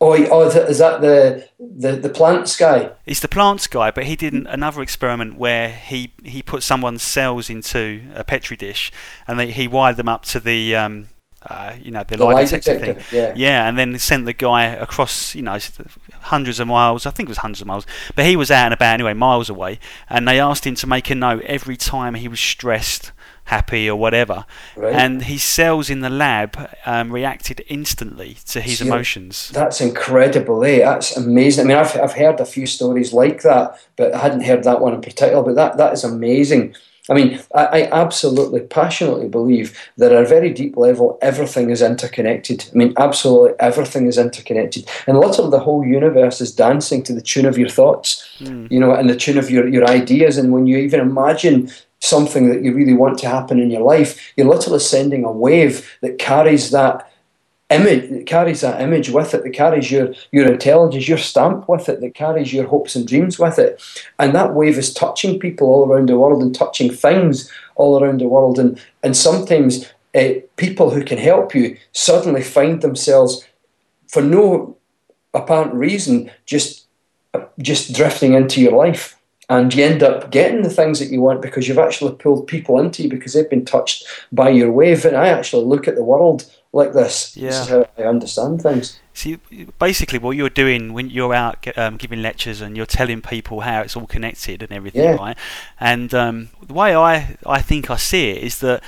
[0.01, 2.93] Oh, oh, is that the, the the plants guy?
[3.05, 7.51] He's the plants guy, but he did another experiment where he, he put someone's cells
[7.51, 8.93] into a petri dish,
[9.26, 11.09] and they, he wired them up to the um,
[11.43, 13.18] uh, you know the, the lie detector, detector, thing.
[13.18, 13.33] Yeah.
[13.35, 15.59] yeah, and then sent the guy across you know
[16.20, 17.05] hundreds of miles.
[17.05, 19.51] I think it was hundreds of miles, but he was out and about anyway, miles
[19.51, 23.11] away, and they asked him to make a note every time he was stressed
[23.49, 24.45] happy or whatever.
[24.77, 24.95] Right.
[24.95, 29.51] And his cells in the lab um, reacted instantly to his See, emotions.
[29.55, 30.81] That's incredible, eh?
[30.81, 31.65] That's amazing.
[31.65, 34.81] I mean, I've, I've heard a few stories like that, but I hadn't heard that
[34.81, 35.43] one in particular.
[35.43, 36.75] But that, that is amazing.
[37.11, 41.81] I mean, I, I, absolutely, passionately believe that at a very deep level, everything is
[41.81, 42.69] interconnected.
[42.71, 44.87] I mean, absolutely everything is interconnected.
[45.07, 48.71] And of the whole universe is dancing to the tune of your thoughts, mm.
[48.71, 50.37] you know, and the tune of your, your ideas.
[50.37, 51.71] And when you even imagine
[52.01, 55.97] something that you really want to happen in your life, you're literally sending a wave
[56.01, 57.11] that carries that
[57.71, 61.89] image that carries that image with it, that carries your your intelligence, your stamp with
[61.89, 63.83] it, that carries your hopes and dreams with it.
[64.19, 68.21] And that wave is touching people all around the world and touching things all around
[68.21, 68.59] the world.
[68.59, 73.47] And and sometimes uh, people who can help you suddenly find themselves
[74.09, 74.77] for no
[75.35, 76.87] apparent reason just
[77.61, 79.18] just drifting into your life
[79.49, 82.79] and you end up getting the things that you want because you've actually pulled people
[82.79, 85.05] into you because they've been touched by your wave.
[85.07, 87.35] And I actually look at the world like this.
[87.35, 87.49] Yeah.
[87.49, 89.01] This is how I understand things.
[89.15, 89.39] See,
[89.79, 93.81] basically, what you're doing when you're out um, giving lectures and you're telling people how
[93.81, 95.15] it's all connected and everything, yeah.
[95.15, 95.39] right?
[95.81, 98.83] And um, the way I, I think I see it is that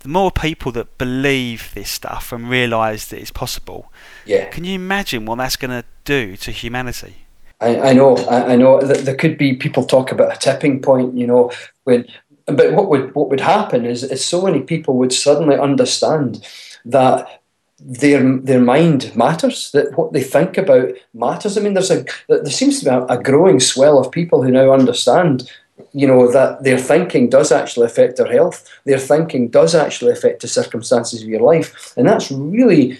[0.00, 3.92] the more people that believe this stuff and realise that it's possible,
[4.24, 4.46] yeah.
[4.46, 7.25] can you imagine what that's going to do to humanity?
[7.60, 10.80] I, I know, I, I know that there could be people talk about a tipping
[10.82, 11.50] point, you know,
[11.84, 12.06] when
[12.46, 16.46] but what would what would happen is, is so many people would suddenly understand
[16.84, 17.42] that
[17.80, 21.58] their their mind matters, that what they think about matters.
[21.58, 24.50] I mean, there's a there seems to be a, a growing swell of people who
[24.50, 25.50] now understand
[25.92, 30.40] you know that their thinking does actually affect their health their thinking does actually affect
[30.40, 32.98] the circumstances of your life and that's really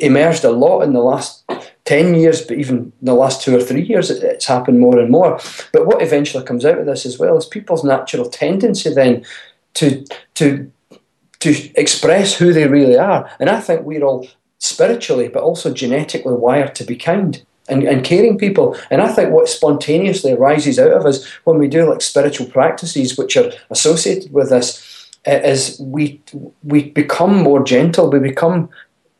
[0.00, 1.44] emerged a lot in the last
[1.92, 5.38] 10 years, but even the last two or three years, it's happened more and more.
[5.74, 9.26] But what eventually comes out of this as well is people's natural tendency then
[9.74, 10.02] to,
[10.36, 10.72] to,
[11.40, 13.30] to express who they really are.
[13.38, 14.26] And I think we're all
[14.56, 17.44] spiritually, but also genetically wired to be kind.
[17.68, 18.76] And, and caring people.
[18.90, 23.16] And I think what spontaneously arises out of us when we do like spiritual practices
[23.16, 26.20] which are associated with this eh, is we
[26.64, 28.68] we become more gentle, we become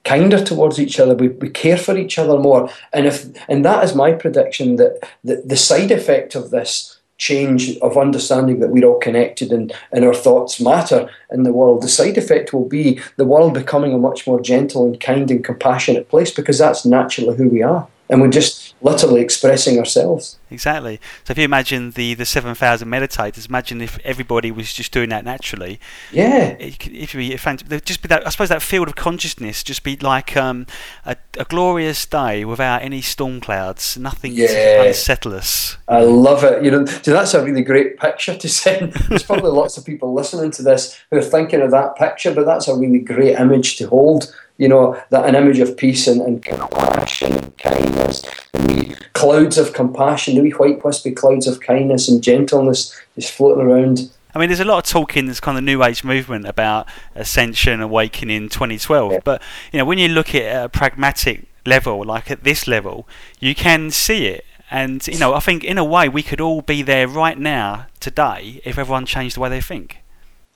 [0.04, 1.14] kinder towards each other.
[1.14, 2.70] We, we care for each other more.
[2.92, 7.76] And if and that is my prediction that the, the side effect of this change
[7.78, 11.88] of understanding that we're all connected and, and our thoughts matter in the world, the
[11.88, 16.08] side effect will be the world becoming a much more gentle and kind and compassionate
[16.08, 20.38] place because that's naturally who we are and we're just literally expressing ourselves.
[20.50, 21.00] Exactly.
[21.24, 25.24] So if you imagine the, the 7,000 meditators, imagine if everybody was just doing that
[25.24, 25.80] naturally.
[26.12, 26.48] Yeah.
[26.58, 29.96] It, it be there'd just be that, I suppose that field of consciousness just be
[29.96, 30.66] like um,
[31.06, 34.48] a, a glorious day without any storm clouds, nothing yeah.
[34.48, 35.78] to unsettle us.
[35.88, 36.62] I love it.
[36.62, 38.92] You know, so that's a really great picture to send.
[39.08, 42.44] There's probably lots of people listening to this who are thinking of that picture, but
[42.44, 46.20] that's a really great image to hold you know, that an image of peace and,
[46.20, 51.58] and compassion and kindness, the wee clouds of compassion, the wee white wispy clouds of
[51.58, 54.12] kindness and gentleness just floating around.
[54.32, 56.86] I mean, there's a lot of talk in this kind of new age movement about
[57.16, 59.12] ascension, awakening in 2012.
[59.12, 59.18] Yeah.
[59.24, 59.42] But
[59.72, 63.08] you know, when you look at a pragmatic level, like at this level,
[63.40, 64.44] you can see it.
[64.70, 67.86] And you know, I think in a way we could all be there right now,
[67.98, 69.98] today, if everyone changed the way they think.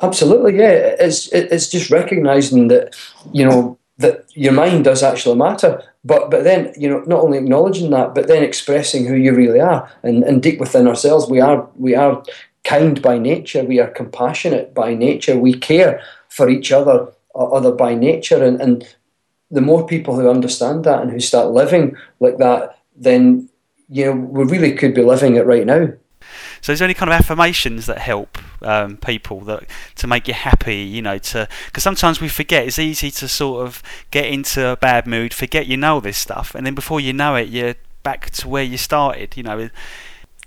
[0.01, 0.95] Absolutely, yeah.
[1.01, 2.95] It's it's just recognizing that
[3.33, 5.83] you know that your mind does actually matter.
[6.05, 9.61] But but then you know not only acknowledging that, but then expressing who you really
[9.61, 12.23] are, and, and deep within ourselves, we are we are
[12.65, 17.95] kind by nature, we are compassionate by nature, we care for each other, other by
[17.95, 18.97] nature, and, and
[19.51, 23.49] the more people who understand that and who start living like that, then
[23.89, 25.89] you know we really could be living it right now.
[26.61, 29.65] So, is there any kind of affirmations that help um, people that
[29.97, 30.77] to make you happy?
[30.77, 32.67] You know, to because sometimes we forget.
[32.67, 36.55] It's easy to sort of get into a bad mood, forget you know this stuff,
[36.55, 39.37] and then before you know it, you're back to where you started.
[39.37, 39.69] You know,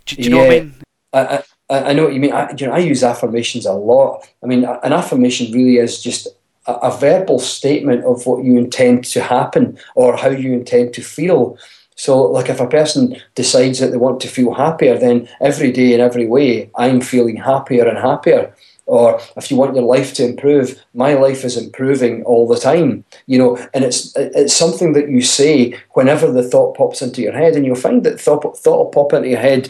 [0.06, 0.76] do, do you yeah, know what I mean?
[1.12, 2.34] I, I, I know what you mean.
[2.34, 4.28] I, you know, I use affirmations a lot.
[4.44, 6.28] I mean, an affirmation really is just
[6.66, 11.02] a, a verbal statement of what you intend to happen or how you intend to
[11.02, 11.58] feel.
[12.00, 15.94] So, like if a person decides that they want to feel happier, then every day
[15.94, 18.56] in every way, I'm feeling happier and happier.
[18.86, 23.04] Or if you want your life to improve, my life is improving all the time.
[23.28, 27.34] You know, and it's it's something that you say whenever the thought pops into your
[27.34, 29.70] head, and you'll find that thought thought will pop into your head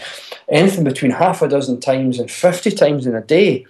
[0.49, 3.65] anything between half a dozen times and fifty times in a day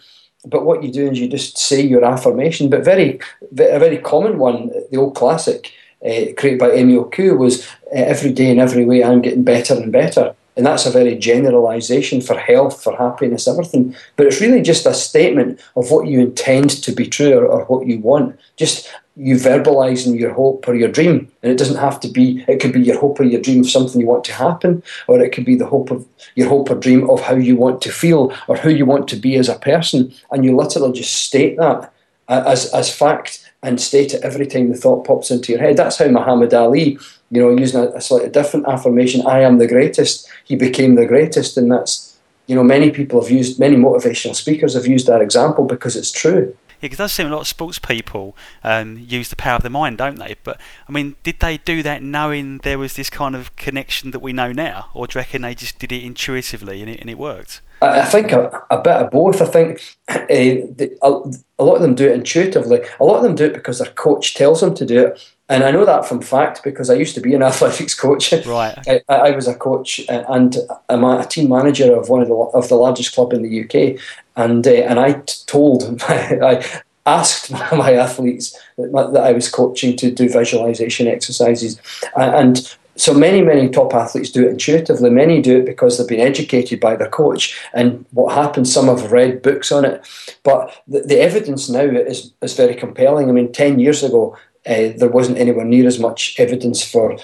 [0.46, 2.70] but what you do is you just say your affirmation.
[2.70, 3.20] But very,
[3.52, 5.74] a very common one, the old classic,
[6.06, 9.74] uh, created by Emile Coué was uh, every day in every way I'm getting better
[9.74, 10.36] and better.
[10.56, 13.96] And that's a very generalization for health, for happiness, everything.
[14.18, 17.64] But it's really just a statement of what you intend to be true or, or
[17.66, 18.38] what you want.
[18.58, 21.32] Just you verbalizing your hope or your dream.
[21.44, 23.70] And it doesn't have to be, it could be your hope or your dream of
[23.70, 26.76] something you want to happen, or it could be the hope of your hope or
[26.76, 29.60] dream of how you want to feel or who you want to be as a
[29.60, 30.14] person.
[30.32, 31.94] And you literally just state that
[32.28, 35.78] as, as fact and state it every time the thought pops into your head.
[35.78, 36.98] That's how Muhammad Ali,
[37.30, 41.06] you know, using a, a slightly different affirmation, I am the greatest, he became the
[41.06, 41.58] greatest.
[41.58, 45.66] And that's, you know, many people have used, many motivational speakers have used that example
[45.66, 46.56] because it's true.
[46.80, 49.64] Yeah, because it does seem a lot of sports people um, use the power of
[49.64, 50.36] the mind, don't they?
[50.46, 54.20] But I mean, did they do that knowing there was this kind of connection that
[54.20, 57.10] we know now, or do you reckon they just did it intuitively and it, and
[57.10, 57.60] it worked?
[57.82, 59.42] I think a, a bit of both.
[59.42, 62.82] I think uh, the, a, a, lot of them do it intuitively.
[63.00, 65.34] A lot of them do it because their coach tells them to do it.
[65.48, 68.34] And I know that from fact because I used to be an athletics coach.
[68.46, 68.78] Right.
[68.88, 70.58] I, I was a coach and
[70.90, 74.00] a, a, team manager of one of the of the largest club in the UK,
[74.36, 75.14] and uh, and I
[75.48, 81.80] told I asked my athletes that, that I was coaching to do visualization exercises,
[82.16, 85.10] and so many, many top athletes do it intuitively.
[85.10, 87.58] Many do it because they've been educated by their coach.
[87.74, 90.06] And what happens, some have read books on it.
[90.44, 93.30] But the, the evidence now is, is very compelling.
[93.30, 94.38] I mean, 10 years ago,
[94.68, 97.18] uh, there wasn't anywhere near as much evidence for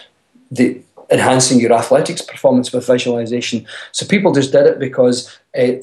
[0.50, 3.68] the enhancing your athletics performance with visualization.
[3.92, 5.74] So people just did it because uh,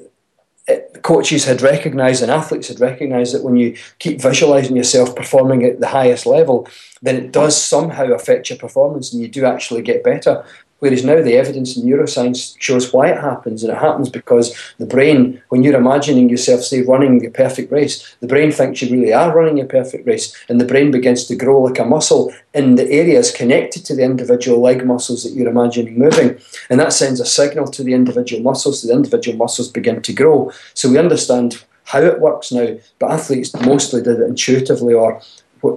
[1.02, 5.80] coaches had recognised and athletes had recognised that when you keep visualising yourself performing at
[5.80, 6.68] the highest level,
[7.00, 10.44] then it does somehow affect your performance and you do actually get better.
[10.82, 14.84] Whereas now the evidence in neuroscience shows why it happens, and it happens because the
[14.84, 19.12] brain, when you're imagining yourself, say, running a perfect race, the brain thinks you really
[19.12, 22.74] are running a perfect race, and the brain begins to grow like a muscle in
[22.74, 26.36] the areas connected to the individual leg muscles that you're imagining moving.
[26.68, 30.12] And that sends a signal to the individual muscles, so the individual muscles begin to
[30.12, 30.50] grow.
[30.74, 35.22] So we understand how it works now, but athletes mostly did it intuitively or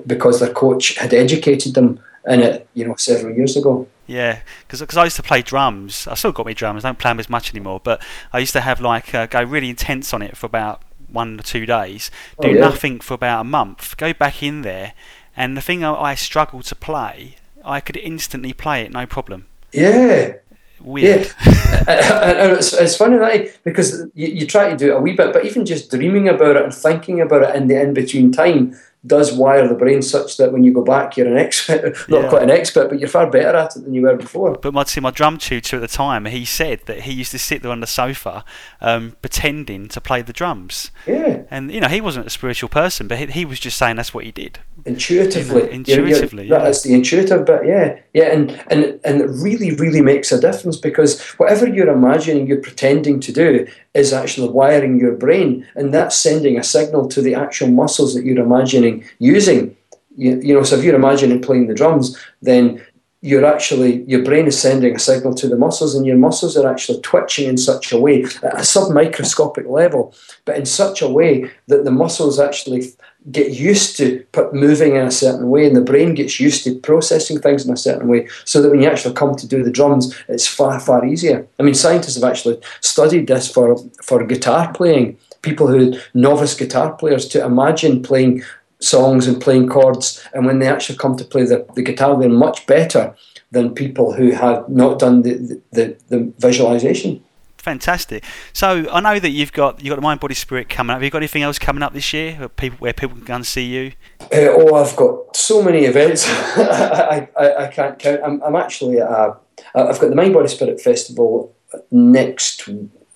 [0.08, 3.88] because their coach had educated them in it, you know, several years ago.
[4.08, 6.08] Yeah, because I used to play drums.
[6.08, 6.86] I still got my drums.
[6.86, 8.01] I don't play them as much anymore, but
[8.32, 11.43] I used to have like uh, go really intense on it for about one or
[11.43, 12.60] two days, do oh, yeah.
[12.60, 14.93] nothing for about a month, go back in there,
[15.36, 19.47] and the thing I, I struggled to play, I could instantly play it, no problem.
[19.72, 20.34] Yeah.
[20.82, 21.28] Weird.
[21.45, 21.86] Yeah.
[22.58, 25.45] it's, it's funny that because you, you try to do it a wee bit, but
[25.45, 29.34] even just dreaming about it and thinking about it in the in between time does
[29.34, 31.95] wire the brain such that when you go back, you're an expert.
[32.10, 32.30] Not yeah.
[32.30, 34.58] quite an expert, but you're far better at it than you were before.
[34.58, 37.39] But my, see, my drum tutor at the time, he said that he used to
[37.39, 38.43] sit there on the sofa
[38.82, 40.91] um, pretending to play the drums.
[41.06, 41.43] Yeah.
[41.51, 44.14] And, you know, he wasn't a spiritual person, but he, he was just saying that's
[44.14, 44.60] what he did.
[44.86, 45.62] Intuitively.
[45.62, 46.43] You know, intuitively.
[46.43, 46.66] You're, you're, yeah.
[46.66, 47.99] That's the intuitive bit, yeah.
[48.14, 52.62] Yeah, and, and, and it really, really makes a difference because whatever you're imagining, you're
[52.62, 57.34] pretending to do, is actually wiring your brain, and that's sending a signal to the
[57.34, 59.76] actual muscles that you're imagining using.
[60.18, 62.82] You, you know, so if you're imagining playing the drums, then
[63.26, 66.72] you're actually your brain is sending a signal to the muscles and your muscles are
[66.72, 70.14] actually twitching in such a way at a submicroscopic level
[70.46, 72.84] but in such a way that the muscles actually
[73.32, 74.24] get used to
[74.54, 77.78] moving in a certain way and the brain gets used to processing things in a
[77.78, 81.04] certain way so that when you actually come to do the drums it's far far
[81.04, 86.54] easier i mean scientists have actually studied this for for guitar playing people who novice
[86.54, 88.43] guitar players to imagine playing
[88.86, 92.29] songs and playing chords and when they actually come to play the, the guitar they're
[92.29, 93.15] much better
[93.51, 97.23] than people who have not done the, the, the visualization
[97.65, 98.23] fantastic.
[98.53, 100.97] So I know that you've got you've got the Mind Body Spirit coming up.
[100.97, 102.36] Have you got anything else coming up this year?
[102.36, 103.91] Where people where people can go and see you?
[104.21, 106.25] Uh, oh, I've got so many events.
[106.29, 108.21] I, I, I can't count.
[108.23, 109.36] I'm, I'm actually at a,
[109.73, 111.53] I've got the Mind Body Spirit Festival
[111.91, 112.69] next.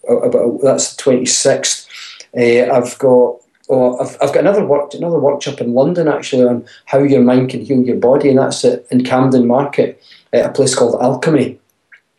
[0.09, 1.87] About that's the twenty sixth.
[2.35, 3.37] Uh, I've got
[3.69, 7.49] oh, I've, I've got another work another workshop in London actually on how your mind
[7.49, 10.01] can heal your body, and that's at, in Camden Market
[10.33, 11.59] at a place called Alchemy,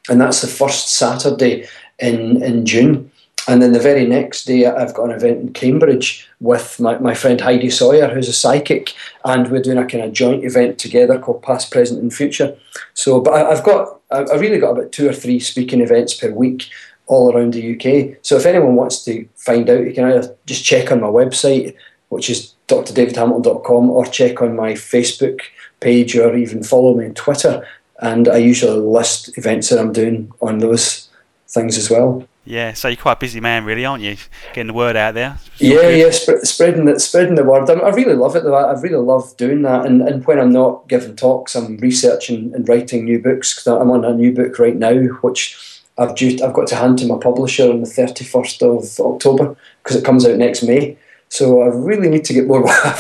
[0.09, 1.67] and that's the first Saturday
[1.99, 3.11] in in June.
[3.49, 7.15] And then the very next day, I've got an event in Cambridge with my, my
[7.15, 8.95] friend Heidi Sawyer, who's a psychic,
[9.25, 12.57] and we're doing a kind of joint event together called Past, Present, and Future.
[12.95, 16.31] So, but I, I've got, I've really got about two or three speaking events per
[16.31, 16.69] week
[17.11, 18.17] all around the UK.
[18.23, 21.75] So if anyone wants to find out, you can either just check on my website,
[22.09, 25.41] which is drdavidhamilton.com, or check on my Facebook
[25.81, 27.67] page, or even follow me on Twitter.
[28.01, 31.09] And I usually list events that I'm doing on those
[31.49, 32.27] things as well.
[32.45, 34.17] Yeah, so you're quite a busy man, really, aren't you?
[34.53, 35.39] Getting the word out there.
[35.59, 35.99] Yeah, good.
[35.99, 37.69] yeah, sp- spreading the spreading the word.
[37.69, 38.45] I, I, really love it.
[38.45, 38.55] Though.
[38.55, 39.85] I really love doing that.
[39.85, 43.67] And, and when I'm not giving talks, I'm researching and writing new books.
[43.67, 47.07] I'm on a new book right now, which I've due, I've got to hand to
[47.07, 50.97] my publisher on the 31st of October because it comes out next May.
[51.29, 52.97] So I really need to get more work.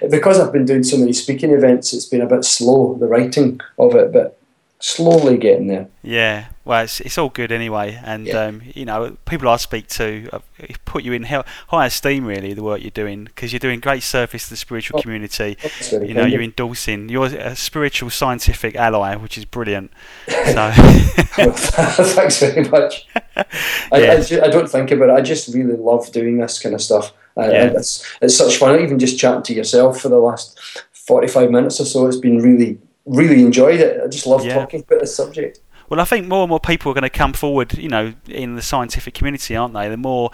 [0.10, 1.94] because I've been doing so many speaking events.
[1.94, 4.38] It's been a bit slow the writing of it, but
[4.82, 5.88] slowly getting there.
[6.02, 8.46] Yeah, well, it's, it's all good anyway, and yeah.
[8.46, 10.40] um, you know, people I speak to uh,
[10.84, 14.44] put you in high esteem really the work you're doing because you're doing great service
[14.44, 15.56] to the spiritual oh, community.
[15.90, 17.08] You know, you're endorsing.
[17.08, 19.92] You're a spiritual scientific ally, which is brilliant.
[20.52, 20.70] So,
[21.52, 23.06] thanks very much.
[23.36, 23.44] I,
[23.92, 24.22] yeah.
[24.42, 25.12] I, I, don't think about it.
[25.12, 27.12] I just really love doing this kind of stuff.
[27.36, 27.72] Uh, yeah.
[27.74, 28.78] it's, it's such fun.
[28.80, 30.58] Even just chatting to yourself for the last
[30.92, 34.00] 45 minutes or so, it's been really really enjoyed it.
[34.02, 34.54] I just love yeah.
[34.54, 35.60] talking about this subject.
[35.88, 38.56] Well, I think more and more people are going to come forward, you know, in
[38.56, 39.88] the scientific community, aren't they?
[39.88, 40.30] The more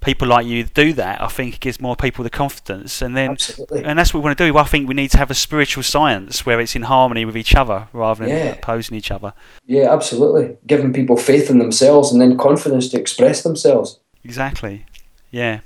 [0.00, 3.32] people like you do that, I think it gives more people the confidence, and then,
[3.32, 3.84] Absolutely.
[3.84, 4.56] and that's what we want to do.
[4.56, 7.54] I think we need to have a spiritual science where it's in harmony with each
[7.54, 8.44] other rather than yeah.
[8.52, 9.32] opposing each other.
[9.66, 10.56] Yeah, absolutely.
[10.66, 14.00] Giving people faith in themselves and then confidence to express themselves.
[14.24, 14.86] Exactly.
[15.30, 15.60] Yeah.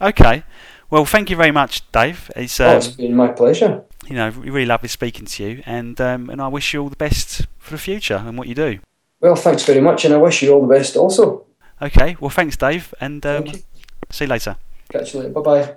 [0.00, 0.44] Okay.
[0.90, 2.30] Well, thank you very much, Dave.
[2.36, 6.00] It's, um, oh, it's been my pleasure you know, really lovely speaking to you, and
[6.00, 8.80] um, and I wish you all the best for the future and what you do.
[9.20, 11.44] Well, thanks very much, and I wish you all the best also.
[11.82, 13.64] Okay, well, thanks, Dave, and um, Thank
[14.10, 14.56] see you later.
[14.90, 15.32] Catch you later.
[15.32, 15.76] Bye bye.